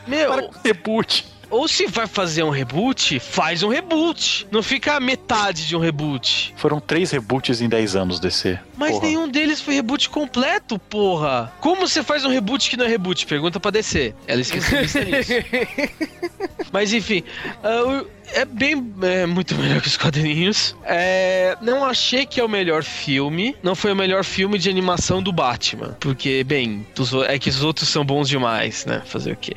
[0.05, 1.25] Meu, Para com reboot.
[1.49, 4.47] Ou se vai fazer um reboot, faz um reboot.
[4.51, 6.53] Não fica a metade de um reboot.
[6.57, 8.59] Foram três reboots em 10 anos, DC.
[8.77, 9.07] Mas Porra.
[9.07, 11.51] nenhum deles foi reboot completo, porra.
[11.59, 13.25] Como você faz um reboot que não é reboot?
[13.25, 14.13] Pergunta pra DC.
[14.27, 14.97] Ela esqueceu disso.
[16.71, 17.23] Mas enfim,
[17.63, 20.75] o- é bem é muito melhor que os quadrinhos.
[20.83, 23.55] É, não achei que é o melhor filme.
[23.63, 25.95] Não foi o melhor filme de animação do Batman.
[25.99, 26.85] Porque, bem,
[27.27, 29.01] é que os outros são bons demais, né?
[29.05, 29.55] Fazer o quê?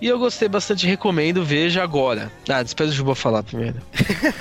[0.00, 2.30] E eu gostei bastante, recomendo, veja agora.
[2.48, 3.76] Ah, despede o Juba falar primeiro.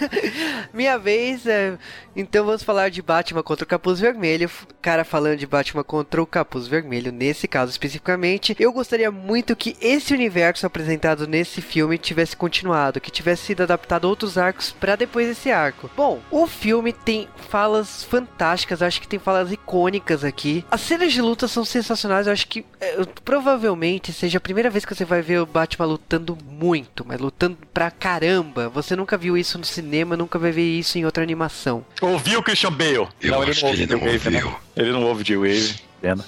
[0.74, 1.78] Minha vez, é...
[2.16, 4.50] então vamos falar de Batman contra o Capuz Vermelho.
[4.82, 9.78] Cara, falando de Batman contra o Capuz Vermelho, nesse caso especificamente, eu gostaria muito que
[9.80, 15.28] esse universo apresentado nesse filme tivesse continuado, que tivesse sido adaptado outros arcos para depois
[15.28, 15.90] desse arco.
[15.96, 20.66] Bom, o filme tem falas fantásticas, acho que tem falas icônicas aqui.
[20.72, 24.84] As cenas de luta são sensacionais, eu acho que é, provavelmente seja a primeira vez
[24.84, 28.70] que você vai ver o Batman lutando muito, mas lutando pra caramba.
[28.70, 31.86] Você nunca viu isso no cinema, nunca vai ver isso em outra animação.
[32.02, 33.08] Ouviu o Christian Bale?
[33.22, 34.44] Eu acho que ele não J-Wave, né?
[34.44, 34.60] ouviu.
[34.76, 35.76] Ele não ouve J-Wave.
[36.02, 36.22] Pena.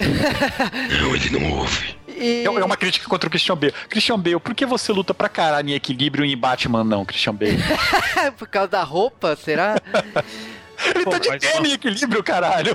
[1.02, 1.94] Não, ele não ouve.
[2.08, 2.44] E...
[2.44, 3.74] É uma crítica contra o Christian Bale.
[3.90, 7.34] Christian Bale, por que você luta pra caralho em equilíbrio e em Batman não, Christian
[7.34, 7.58] Bale?
[8.38, 9.76] Por causa da roupa, será?
[10.94, 12.74] Ele Pô, tá de game em equilíbrio, caralho.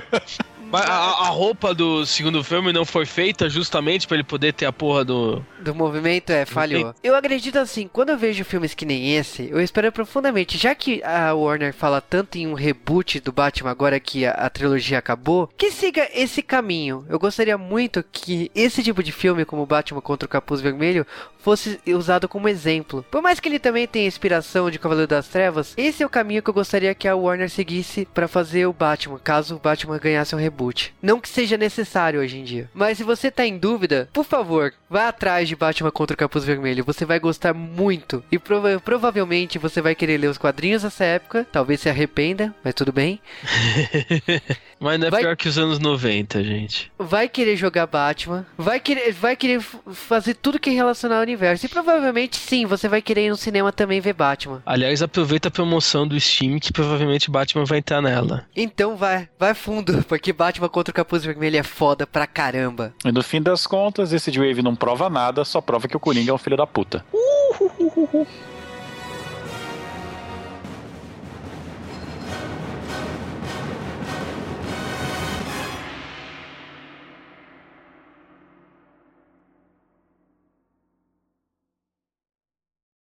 [0.72, 4.64] Mas a, a roupa do segundo filme não foi feita justamente pra ele poder ter
[4.64, 5.44] a porra do.
[5.60, 6.94] Do movimento é, falhou.
[7.04, 11.02] Eu acredito assim, quando eu vejo filmes que nem esse, eu espero profundamente, já que
[11.04, 15.46] a Warner fala tanto em um reboot do Batman agora que a, a trilogia acabou,
[15.58, 17.04] que siga esse caminho.
[17.06, 21.06] Eu gostaria muito que esse tipo de filme, como Batman contra o Capuz Vermelho,
[21.38, 23.04] fosse usado como exemplo.
[23.10, 26.42] Por mais que ele também tenha inspiração de Cavaleiro das Trevas, esse é o caminho
[26.42, 30.34] que eu gostaria que a Warner seguisse pra fazer o Batman, caso o Batman ganhasse
[30.34, 30.61] um reboot.
[31.00, 32.70] Não que seja necessário hoje em dia.
[32.74, 36.44] Mas se você tá em dúvida, por favor, vá atrás de Batman contra o Capuz
[36.44, 36.84] Vermelho.
[36.84, 38.22] Você vai gostar muito.
[38.30, 41.46] E prova- provavelmente você vai querer ler os quadrinhos dessa época.
[41.50, 43.20] Talvez se arrependa, mas tudo bem.
[44.82, 46.90] Mas não é Vai- pior que os anos 90, gente.
[46.98, 49.60] vai querer jogar Batman, vai querer, vai querer
[49.92, 51.64] fazer tudo que é relacionar ao universo.
[51.64, 54.60] E provavelmente sim, você vai querer ir no cinema também ver Batman.
[54.66, 58.44] Aliás, aproveita a promoção do Steam que provavelmente Batman vai entrar nela.
[58.56, 62.92] Então vai, vai fundo, porque Batman contra o Capuz Vermelho é foda pra caramba.
[63.04, 66.32] E no fim das contas, esse Wave não prova nada, só prova que o Coringa
[66.32, 67.04] é um filho da puta.